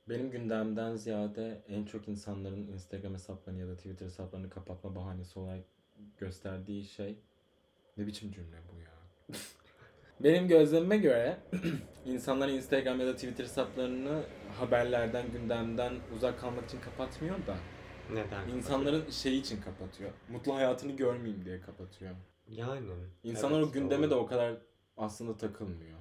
Benim 0.09 0.31
gündemden 0.31 0.95
ziyade 0.95 1.61
en 1.67 1.85
çok 1.85 2.07
insanların 2.07 2.67
Instagram 2.67 3.13
hesaplarını 3.13 3.59
ya 3.59 3.67
da 3.67 3.75
Twitter 3.75 4.05
hesaplarını 4.05 4.49
kapatma 4.49 4.95
bahanesi 4.95 5.39
olarak 5.39 5.63
gösterdiği 6.17 6.85
şey 6.85 7.17
ne 7.97 8.07
biçim 8.07 8.31
cümle 8.31 8.57
bu 8.73 8.79
ya? 8.79 8.91
Benim 10.19 10.47
gözlemime 10.47 10.97
göre 10.97 11.37
insanlar 12.05 12.49
Instagram 12.49 12.99
ya 12.99 13.07
da 13.07 13.15
Twitter 13.15 13.43
hesaplarını 13.43 14.23
haberlerden, 14.59 15.31
gündemden 15.31 15.93
uzak 16.15 16.39
kalmak 16.39 16.65
için 16.65 16.79
kapatmıyor 16.79 17.35
da 17.47 17.57
Neden? 18.13 18.57
insanların 18.57 19.09
şeyi 19.09 19.41
için 19.41 19.61
kapatıyor. 19.61 20.09
Mutlu 20.29 20.55
hayatını 20.55 20.91
görmeyeyim 20.91 21.45
diye 21.45 21.61
kapatıyor. 21.61 22.15
Yani. 22.47 22.91
İnsanlar 23.23 23.59
evet, 23.59 23.69
o 23.69 23.71
gündeme 23.71 24.03
doğru. 24.03 24.09
de 24.09 24.15
o 24.15 24.25
kadar 24.25 24.53
aslında 24.97 25.37
takılmıyor. 25.37 25.99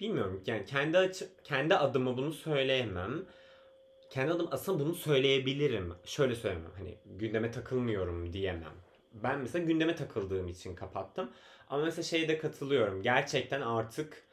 Bilmiyorum 0.00 0.42
yani 0.46 0.64
kendi 0.64 0.98
açı, 0.98 1.28
kendi 1.44 1.74
adıma 1.74 2.16
bunu 2.16 2.32
söyleyemem. 2.32 3.24
Kendi 4.10 4.32
adım 4.32 4.48
aslında 4.50 4.84
bunu 4.84 4.94
söyleyebilirim. 4.94 5.94
Şöyle 6.04 6.34
söylemem 6.34 6.70
hani 6.76 6.98
gündeme 7.06 7.50
takılmıyorum 7.50 8.32
diyemem. 8.32 8.72
Ben 9.14 9.38
mesela 9.38 9.64
gündeme 9.64 9.96
takıldığım 9.96 10.48
için 10.48 10.74
kapattım. 10.74 11.30
Ama 11.68 11.84
mesela 11.84 12.02
şeyde 12.02 12.38
katılıyorum. 12.38 13.02
Gerçekten 13.02 13.60
artık 13.60 14.27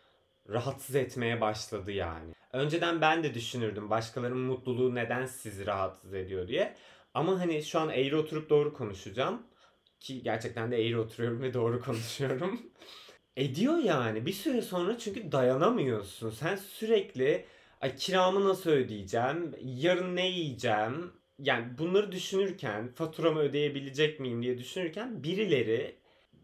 rahatsız 0.50 0.96
etmeye 0.96 1.42
başladı 1.42 1.92
yani. 1.92 2.34
Önceden 2.54 3.02
ben 3.02 3.24
de 3.24 3.34
düşünürdüm 3.34 3.90
başkalarının 3.90 4.40
mutluluğu 4.40 4.96
neden 4.96 5.26
sizi 5.26 5.66
rahatsız 5.66 6.14
ediyor 6.14 6.48
diye. 6.48 6.76
Ama 7.14 7.40
hani 7.40 7.64
şu 7.64 7.80
an 7.80 7.90
eğri 7.90 8.16
oturup 8.16 8.50
doğru 8.50 8.74
konuşacağım. 8.74 9.42
Ki 10.00 10.24
gerçekten 10.24 10.72
de 10.72 10.86
eğri 10.86 10.98
oturuyorum 10.98 11.42
ve 11.42 11.54
doğru 11.54 11.82
konuşuyorum. 11.86 12.62
Ediyor 13.38 13.78
yani. 13.78 14.26
Bir 14.26 14.34
süre 14.34 14.62
sonra 14.62 14.98
çünkü 14.98 15.32
dayanamıyorsun. 15.32 16.30
Sen 16.30 16.56
sürekli 16.56 17.46
Ay 17.82 17.96
kiramı 17.96 18.46
nasıl 18.46 18.70
ödeyeceğim? 18.70 19.52
Yarın 19.62 20.16
ne 20.16 20.28
yiyeceğim? 20.28 21.12
Yani 21.40 21.78
bunları 21.78 22.12
düşünürken, 22.12 22.88
faturamı 22.88 23.40
ödeyebilecek 23.40 24.20
miyim 24.20 24.44
diye 24.44 24.58
düşünürken 24.58 25.24
birileri 25.24 25.96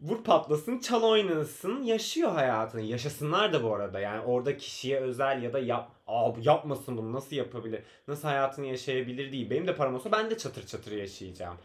vur 0.02 0.24
patlasın, 0.24 0.78
çal 0.78 1.02
oynasın, 1.02 1.82
yaşıyor 1.82 2.32
hayatını. 2.32 2.80
Yaşasınlar 2.80 3.52
da 3.52 3.64
bu 3.64 3.74
arada. 3.74 4.00
Yani 4.00 4.20
orada 4.20 4.56
kişiye 4.56 5.00
özel 5.00 5.42
ya 5.42 5.52
da 5.52 5.58
yap, 5.58 5.90
Aa, 6.06 6.36
bu 6.36 6.40
yapmasın 6.42 6.96
bunu 6.96 7.12
nasıl 7.12 7.36
yapabilir? 7.36 7.82
Nasıl 8.08 8.28
hayatını 8.28 8.66
yaşayabilir 8.66 9.32
değil. 9.32 9.50
Benim 9.50 9.66
de 9.66 9.76
param 9.76 9.94
olsa 9.94 10.12
ben 10.12 10.30
de 10.30 10.38
çatır 10.38 10.66
çatır 10.66 10.92
yaşayacağım. 10.92 11.56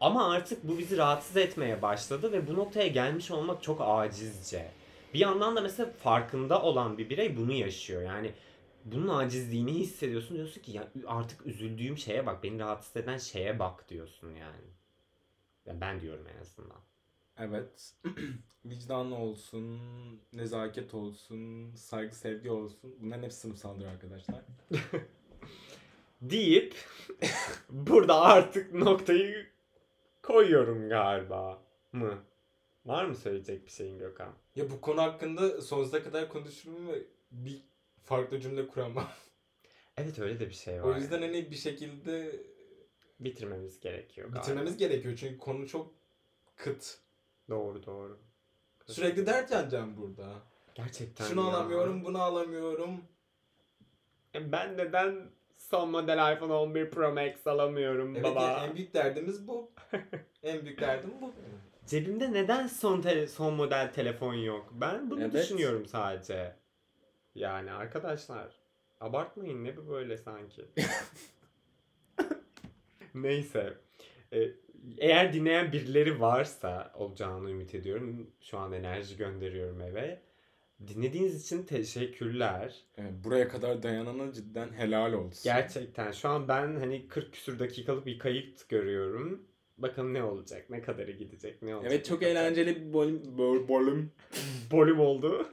Ama 0.00 0.32
artık 0.32 0.64
bu 0.64 0.78
bizi 0.78 0.96
rahatsız 0.96 1.36
etmeye 1.36 1.82
başladı 1.82 2.32
ve 2.32 2.48
bu 2.48 2.54
noktaya 2.54 2.88
gelmiş 2.88 3.30
olmak 3.30 3.62
çok 3.62 3.80
acizce. 3.80 4.70
Bir 5.14 5.18
yandan 5.18 5.56
da 5.56 5.60
mesela 5.60 5.90
farkında 6.02 6.62
olan 6.62 6.98
bir 6.98 7.10
birey 7.10 7.36
bunu 7.36 7.52
yaşıyor. 7.52 8.02
Yani 8.02 8.32
bunun 8.84 9.08
acizliğini 9.08 9.72
hissediyorsun. 9.72 10.36
Diyorsun 10.36 10.62
ki 10.62 10.72
ya 10.72 10.88
artık 11.06 11.46
üzüldüğüm 11.46 11.98
şeye 11.98 12.26
bak. 12.26 12.42
Beni 12.42 12.58
rahatsız 12.58 12.96
eden 12.96 13.18
şeye 13.18 13.58
bak 13.58 13.88
diyorsun 13.88 14.28
yani. 14.28 14.66
Ya 15.66 15.80
ben 15.80 16.00
diyorum 16.00 16.26
en 16.36 16.40
azından. 16.40 16.93
Evet. 17.38 17.94
Vicdanlı 18.64 19.14
olsun, 19.14 19.80
nezaket 20.32 20.94
olsun, 20.94 21.74
saygı 21.74 22.14
sevgi 22.16 22.50
olsun. 22.50 22.96
Bunların 23.00 23.22
hepsi 23.22 23.38
sınıfsaldır 23.38 23.86
arkadaşlar. 23.86 24.42
Deyip 26.22 26.74
burada 27.70 28.20
artık 28.20 28.74
noktayı 28.74 29.46
koyuyorum 30.22 30.88
galiba 30.88 31.62
mı? 31.92 32.18
Var 32.86 33.04
mı 33.04 33.16
söyleyecek 33.16 33.66
bir 33.66 33.70
şeyin 33.70 33.98
Gökhan? 33.98 34.32
Ya 34.56 34.70
bu 34.70 34.80
konu 34.80 35.02
hakkında 35.02 35.62
sonsuza 35.62 36.02
kadar 36.02 36.28
konuşurum 36.28 36.88
ve 36.88 37.02
bir 37.30 37.62
farklı 38.02 38.40
cümle 38.40 38.66
kuramam. 38.66 39.08
Evet 39.96 40.18
öyle 40.18 40.40
de 40.40 40.48
bir 40.48 40.54
şey 40.54 40.82
var. 40.82 40.88
O 40.88 40.94
yüzden 40.96 41.22
hani 41.22 41.50
bir 41.50 41.56
şekilde 41.56 42.40
bitirmemiz 43.20 43.80
gerekiyor 43.80 44.28
galiba. 44.28 44.42
bitirmemiz 44.42 44.76
gerekiyor 44.76 45.16
çünkü 45.16 45.38
konu 45.38 45.68
çok 45.68 45.94
kıt. 46.56 46.98
Doğru 47.48 47.86
doğru. 47.86 48.18
Sürekli 48.86 49.26
dert 49.26 49.50
yanacağım 49.50 49.96
burada. 49.96 50.32
Gerçekten 50.74 51.24
Şunu 51.24 51.40
ya. 51.40 51.46
alamıyorum, 51.46 52.04
bunu 52.04 52.22
alamıyorum. 52.22 53.00
E 54.34 54.52
Ben 54.52 54.76
neden 54.76 55.30
son 55.56 55.90
model 55.90 56.32
iPhone 56.36 56.52
11 56.52 56.90
Pro 56.90 57.12
Max 57.14 57.46
alamıyorum 57.46 58.12
Evet 58.16 58.24
baba? 58.24 58.64
en 58.68 58.76
büyük 58.76 58.94
derdimiz 58.94 59.48
bu. 59.48 59.70
en 60.42 60.64
büyük 60.64 60.80
derdim 60.80 61.10
bu. 61.20 61.32
Cebimde 61.86 62.32
neden 62.32 62.66
son 62.66 63.00
te- 63.00 63.26
son 63.28 63.54
model 63.54 63.92
telefon 63.92 64.34
yok? 64.34 64.68
Ben 64.72 65.10
bunu 65.10 65.22
Evet. 65.22 65.32
düşünüyorum 65.34 65.86
sadece. 65.86 66.56
Yani 67.34 67.72
arkadaşlar 67.72 68.52
abartmayın 69.00 69.64
ne 69.64 69.76
bu 69.76 69.88
böyle 69.88 70.16
sanki. 70.18 70.64
Neyse. 73.14 73.78
Ee, 74.32 74.48
eğer 74.98 75.32
dinleyen 75.32 75.72
birileri 75.72 76.20
varsa 76.20 76.92
olacağını 76.94 77.50
ümit 77.50 77.74
ediyorum. 77.74 78.30
Şu 78.40 78.58
an 78.58 78.72
enerji 78.72 79.16
gönderiyorum 79.16 79.80
eve. 79.80 80.20
Dinlediğiniz 80.88 81.44
için 81.44 81.62
teşekkürler. 81.62 82.74
Evet, 82.98 83.12
buraya 83.24 83.48
kadar 83.48 83.82
dayanana 83.82 84.32
cidden 84.32 84.72
helal 84.72 85.12
olsun. 85.12 85.42
Gerçekten 85.44 86.12
şu 86.12 86.28
an 86.28 86.48
ben 86.48 86.76
hani 86.76 87.08
40 87.08 87.32
küsür 87.32 87.58
dakikalık 87.58 88.06
bir 88.06 88.18
kayıt 88.18 88.68
görüyorum. 88.68 89.46
Bakalım 89.78 90.14
ne 90.14 90.22
olacak, 90.22 90.70
ne 90.70 90.82
kadarı 90.82 91.10
gidecek, 91.10 91.62
ne 91.62 91.76
olacak. 91.76 91.92
Evet 91.92 92.06
çok 92.06 92.22
eğlenceli 92.22 92.76
bir 92.76 92.94
bölüm, 92.94 93.38
böl- 93.38 93.68
bölüm. 93.68 94.12
Bölüm 94.72 95.00
oldu. 95.00 95.48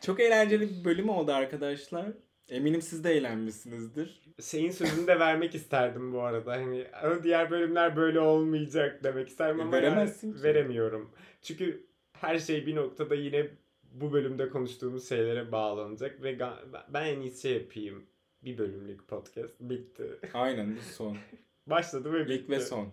Çok 0.00 0.20
eğlenceli 0.20 0.70
bir 0.70 0.84
bölüm 0.84 1.08
oldu 1.08 1.32
arkadaşlar. 1.32 2.06
Eminim 2.48 2.82
siz 2.82 3.04
de 3.04 3.12
eğlenmişsinizdir. 3.12 4.20
Şeyin 4.42 4.70
sözünü 4.70 5.06
de 5.06 5.18
vermek 5.18 5.54
isterdim 5.54 6.12
bu 6.12 6.22
arada. 6.22 6.52
Hani 6.52 6.86
"Ama 7.02 7.22
diğer 7.22 7.50
bölümler 7.50 7.96
böyle 7.96 8.20
olmayacak 8.20 9.04
demek 9.04 9.28
isterim 9.28 9.60
ama 9.60 9.72
Veremezsin 9.72 10.28
yani 10.28 10.36
ki. 10.36 10.42
veremiyorum. 10.42 11.10
Çünkü 11.42 11.86
her 12.12 12.38
şey 12.38 12.66
bir 12.66 12.76
noktada 12.76 13.14
yine 13.14 13.48
bu 13.92 14.12
bölümde 14.12 14.48
konuştuğumuz 14.48 15.08
şeylere 15.08 15.52
bağlanacak 15.52 16.22
ve 16.22 16.32
ga- 16.34 16.82
ben 16.88 17.04
en 17.06 17.20
iyisi 17.20 17.40
şey 17.40 17.52
yapayım. 17.52 18.06
Bir 18.44 18.58
bölümlük 18.58 19.08
podcast 19.08 19.60
bitti. 19.60 20.04
Aynen 20.34 20.76
bu 20.76 20.80
son. 20.80 21.16
Başladı 21.66 22.12
ve 22.12 22.20
bitti. 22.28 22.34
İlk 22.34 22.50
ve 22.50 22.60
son. 22.60 22.88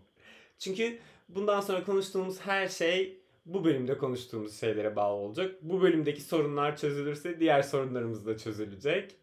Çünkü 0.59 0.97
bundan 1.29 1.61
sonra 1.61 1.83
konuştuğumuz 1.83 2.39
her 2.41 2.67
şey 2.67 3.17
bu 3.45 3.65
bölümde 3.65 3.97
konuştuğumuz 3.97 4.59
şeylere 4.59 4.95
bağlı 4.95 5.15
olacak. 5.15 5.55
Bu 5.61 5.81
bölümdeki 5.81 6.21
sorunlar 6.21 6.77
çözülürse 6.77 7.39
diğer 7.39 7.61
sorunlarımız 7.61 8.25
da 8.25 8.37
çözülecek. 8.37 9.15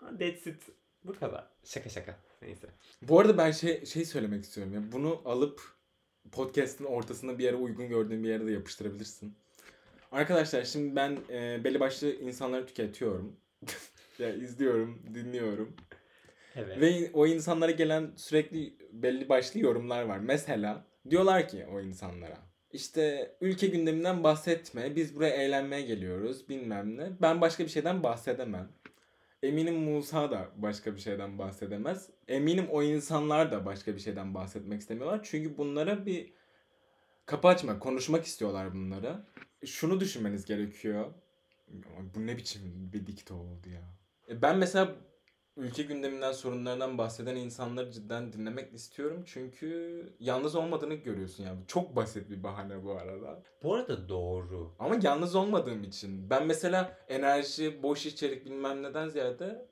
That's 0.00 0.46
it. 0.46 0.62
Bu 1.04 1.12
kadar. 1.12 1.48
Şaka 1.64 1.88
şaka. 1.88 2.16
Neyse. 2.42 2.66
Bu 3.02 3.20
arada 3.20 3.38
ben 3.38 3.50
şey 3.50 3.86
şey 3.86 4.04
söylemek 4.04 4.44
istiyorum 4.44 4.74
ya. 4.74 4.92
Bunu 4.92 5.22
alıp 5.24 5.62
podcast'ın 6.32 6.84
ortasına 6.84 7.38
bir 7.38 7.44
yere 7.44 7.56
uygun 7.56 7.88
gördüğün 7.88 8.24
bir 8.24 8.28
yere 8.28 8.46
de 8.46 8.52
yapıştırabilirsin. 8.52 9.34
Arkadaşlar 10.12 10.64
şimdi 10.64 10.96
ben 10.96 11.18
e, 11.30 11.64
belli 11.64 11.80
başlı 11.80 12.12
insanları 12.12 12.66
tüketiyorum. 12.66 13.36
ya 14.18 14.34
izliyorum, 14.34 15.02
dinliyorum. 15.14 15.76
Evet. 16.56 16.80
Ve 16.80 17.10
o 17.12 17.26
insanlara 17.26 17.70
gelen 17.70 18.12
sürekli 18.16 18.74
belli 18.92 19.28
başlı 19.28 19.60
yorumlar 19.60 20.02
var. 20.02 20.18
Mesela 20.18 20.84
diyorlar 21.10 21.48
ki 21.48 21.66
o 21.72 21.80
insanlara 21.80 22.48
işte 22.72 23.34
ülke 23.40 23.66
gündeminden 23.66 24.24
bahsetme. 24.24 24.96
Biz 24.96 25.16
buraya 25.16 25.36
eğlenmeye 25.36 25.82
geliyoruz 25.82 26.48
bilmem 26.48 26.96
ne. 26.96 27.10
Ben 27.22 27.40
başka 27.40 27.64
bir 27.64 27.68
şeyden 27.68 28.02
bahsedemem. 28.02 28.68
Eminim 29.42 29.74
Musa 29.74 30.30
da 30.30 30.48
başka 30.56 30.94
bir 30.94 31.00
şeyden 31.00 31.38
bahsedemez. 31.38 32.10
Eminim 32.28 32.66
o 32.70 32.82
insanlar 32.82 33.52
da 33.52 33.66
başka 33.66 33.94
bir 33.94 34.00
şeyden 34.00 34.34
bahsetmek 34.34 34.80
istemiyorlar. 34.80 35.20
Çünkü 35.22 35.58
bunlara 35.58 36.06
bir 36.06 36.32
kapı 37.26 37.48
açmak, 37.48 37.82
konuşmak 37.82 38.24
istiyorlar 38.24 38.74
bunlara. 38.74 39.26
Şunu 39.64 40.00
düşünmeniz 40.00 40.44
gerekiyor. 40.44 41.14
Bu 42.14 42.26
ne 42.26 42.36
biçim 42.36 42.90
bir 42.92 43.06
dikte 43.06 43.34
oldu 43.34 43.68
ya. 43.74 43.82
E 44.28 44.42
Ben 44.42 44.58
mesela 44.58 44.94
ülke 45.58 45.82
gündeminden 45.82 46.32
sorunlarından 46.32 46.98
bahseden 46.98 47.36
insanları 47.36 47.92
cidden 47.92 48.32
dinlemek 48.32 48.74
istiyorum. 48.74 49.22
Çünkü 49.26 50.02
yalnız 50.20 50.54
olmadığını 50.54 50.94
görüyorsun 50.94 51.44
yani. 51.44 51.58
Çok 51.66 51.96
basit 51.96 52.30
bir 52.30 52.42
bahane 52.42 52.84
bu 52.84 52.92
arada. 52.92 53.42
Bu 53.62 53.74
arada 53.74 54.08
doğru. 54.08 54.74
Ama 54.78 54.96
yalnız 55.02 55.34
olmadığım 55.34 55.84
için. 55.84 56.30
Ben 56.30 56.46
mesela 56.46 56.96
enerji, 57.08 57.82
boş 57.82 58.06
içerik 58.06 58.44
bilmem 58.44 58.82
neden 58.82 59.08
ziyade 59.08 59.68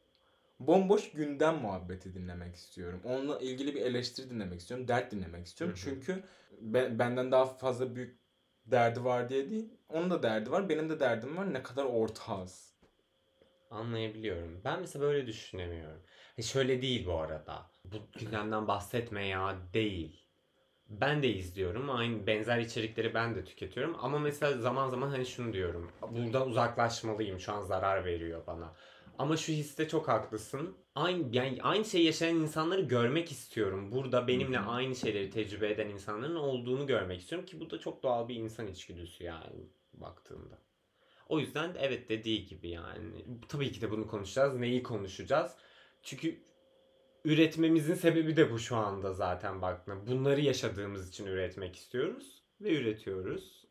bomboş 0.60 1.10
gündem 1.10 1.56
muhabbeti 1.56 2.14
dinlemek 2.14 2.54
istiyorum. 2.54 3.00
Onunla 3.04 3.38
ilgili 3.38 3.74
bir 3.74 3.80
eleştiri 3.80 4.30
dinlemek 4.30 4.60
istiyorum. 4.60 4.88
Dert 4.88 5.12
dinlemek 5.12 5.46
istiyorum. 5.46 5.76
Hı 5.76 5.80
hı. 5.80 5.84
Çünkü 5.84 6.22
be- 6.60 6.98
benden 6.98 7.32
daha 7.32 7.44
fazla 7.44 7.94
büyük 7.96 8.18
derdi 8.66 9.04
var 9.04 9.28
diye 9.28 9.50
değil. 9.50 9.68
Onun 9.88 10.10
da 10.10 10.22
derdi 10.22 10.50
var. 10.50 10.68
Benim 10.68 10.90
de 10.90 11.00
derdim 11.00 11.36
var. 11.36 11.52
Ne 11.54 11.62
kadar 11.62 11.84
ortağız. 11.84 12.75
Anlayabiliyorum. 13.70 14.60
Ben 14.64 14.80
mesela 14.80 15.04
böyle 15.04 15.26
düşünemiyorum. 15.26 16.02
E 16.38 16.42
şöyle 16.42 16.82
değil 16.82 17.06
bu 17.06 17.14
arada. 17.20 17.70
Bu 17.84 17.96
gündemden 18.18 18.68
bahsetme 18.68 19.26
ya 19.26 19.56
değil. 19.74 20.26
Ben 20.88 21.22
de 21.22 21.28
izliyorum. 21.28 21.90
Aynı 21.90 22.26
benzer 22.26 22.58
içerikleri 22.58 23.14
ben 23.14 23.34
de 23.34 23.44
tüketiyorum. 23.44 23.96
Ama 24.00 24.18
mesela 24.18 24.58
zaman 24.58 24.88
zaman 24.88 25.08
hani 25.08 25.26
şunu 25.26 25.52
diyorum. 25.52 25.92
Buradan 26.02 26.48
uzaklaşmalıyım. 26.48 27.40
Şu 27.40 27.52
an 27.52 27.62
zarar 27.62 28.04
veriyor 28.04 28.46
bana. 28.46 28.74
Ama 29.18 29.36
şu 29.36 29.52
hisse 29.52 29.88
çok 29.88 30.08
haklısın. 30.08 30.76
Aynı 30.94 31.36
yani 31.36 31.58
aynı 31.62 31.84
şeyi 31.84 32.04
yaşayan 32.06 32.36
insanları 32.36 32.80
görmek 32.80 33.32
istiyorum. 33.32 33.92
Burada 33.92 34.28
benimle 34.28 34.58
aynı 34.58 34.96
şeyleri 34.96 35.30
tecrübe 35.30 35.70
eden 35.70 35.88
insanların 35.88 36.36
olduğunu 36.36 36.86
görmek 36.86 37.20
istiyorum 37.20 37.46
ki 37.46 37.60
bu 37.60 37.70
da 37.70 37.80
çok 37.80 38.02
doğal 38.02 38.28
bir 38.28 38.34
insan 38.34 38.66
içgüdüsü 38.66 39.24
yani 39.24 39.70
baktığında. 39.92 40.65
O 41.28 41.40
yüzden 41.40 41.74
de 41.74 41.78
evet 41.80 42.08
dediği 42.08 42.46
gibi 42.46 42.68
yani. 42.68 43.24
Tabii 43.48 43.72
ki 43.72 43.80
de 43.80 43.90
bunu 43.90 44.06
konuşacağız. 44.06 44.54
Neyi 44.54 44.82
konuşacağız? 44.82 45.52
Çünkü 46.02 46.40
üretmemizin 47.24 47.94
sebebi 47.94 48.36
de 48.36 48.52
bu 48.52 48.58
şu 48.58 48.76
anda 48.76 49.12
zaten 49.12 49.62
baktığında. 49.62 50.06
Bunları 50.06 50.40
yaşadığımız 50.40 51.08
için 51.08 51.26
üretmek 51.26 51.76
istiyoruz 51.76 52.42
ve 52.60 52.76
üretiyoruz. 52.80 53.66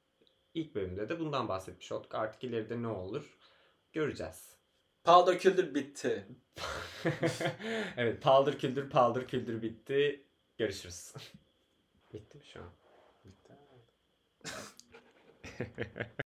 İlk 0.54 0.76
bölümde 0.76 1.10
de 1.10 1.20
bundan 1.20 1.48
bahsetmiş 1.48 1.92
olduk. 1.92 2.16
Artık 2.16 2.44
ileride 2.44 2.82
ne 2.82 2.88
olur 2.88 3.38
göreceğiz. 3.94 4.56
Paldır 5.04 5.40
küldür 5.40 5.76
bitti. 5.76 6.28
evet 7.98 8.24
paldır 8.24 8.60
küldür 8.60 8.90
paldır 8.90 9.28
küldür 9.28 9.62
bitti. 9.62 10.26
Görüşürüz. 10.58 11.14
Bitti 12.14 12.38
mi 12.38 12.46
şu 12.46 12.60
an? 12.60 12.72
Bitti. 13.26 13.54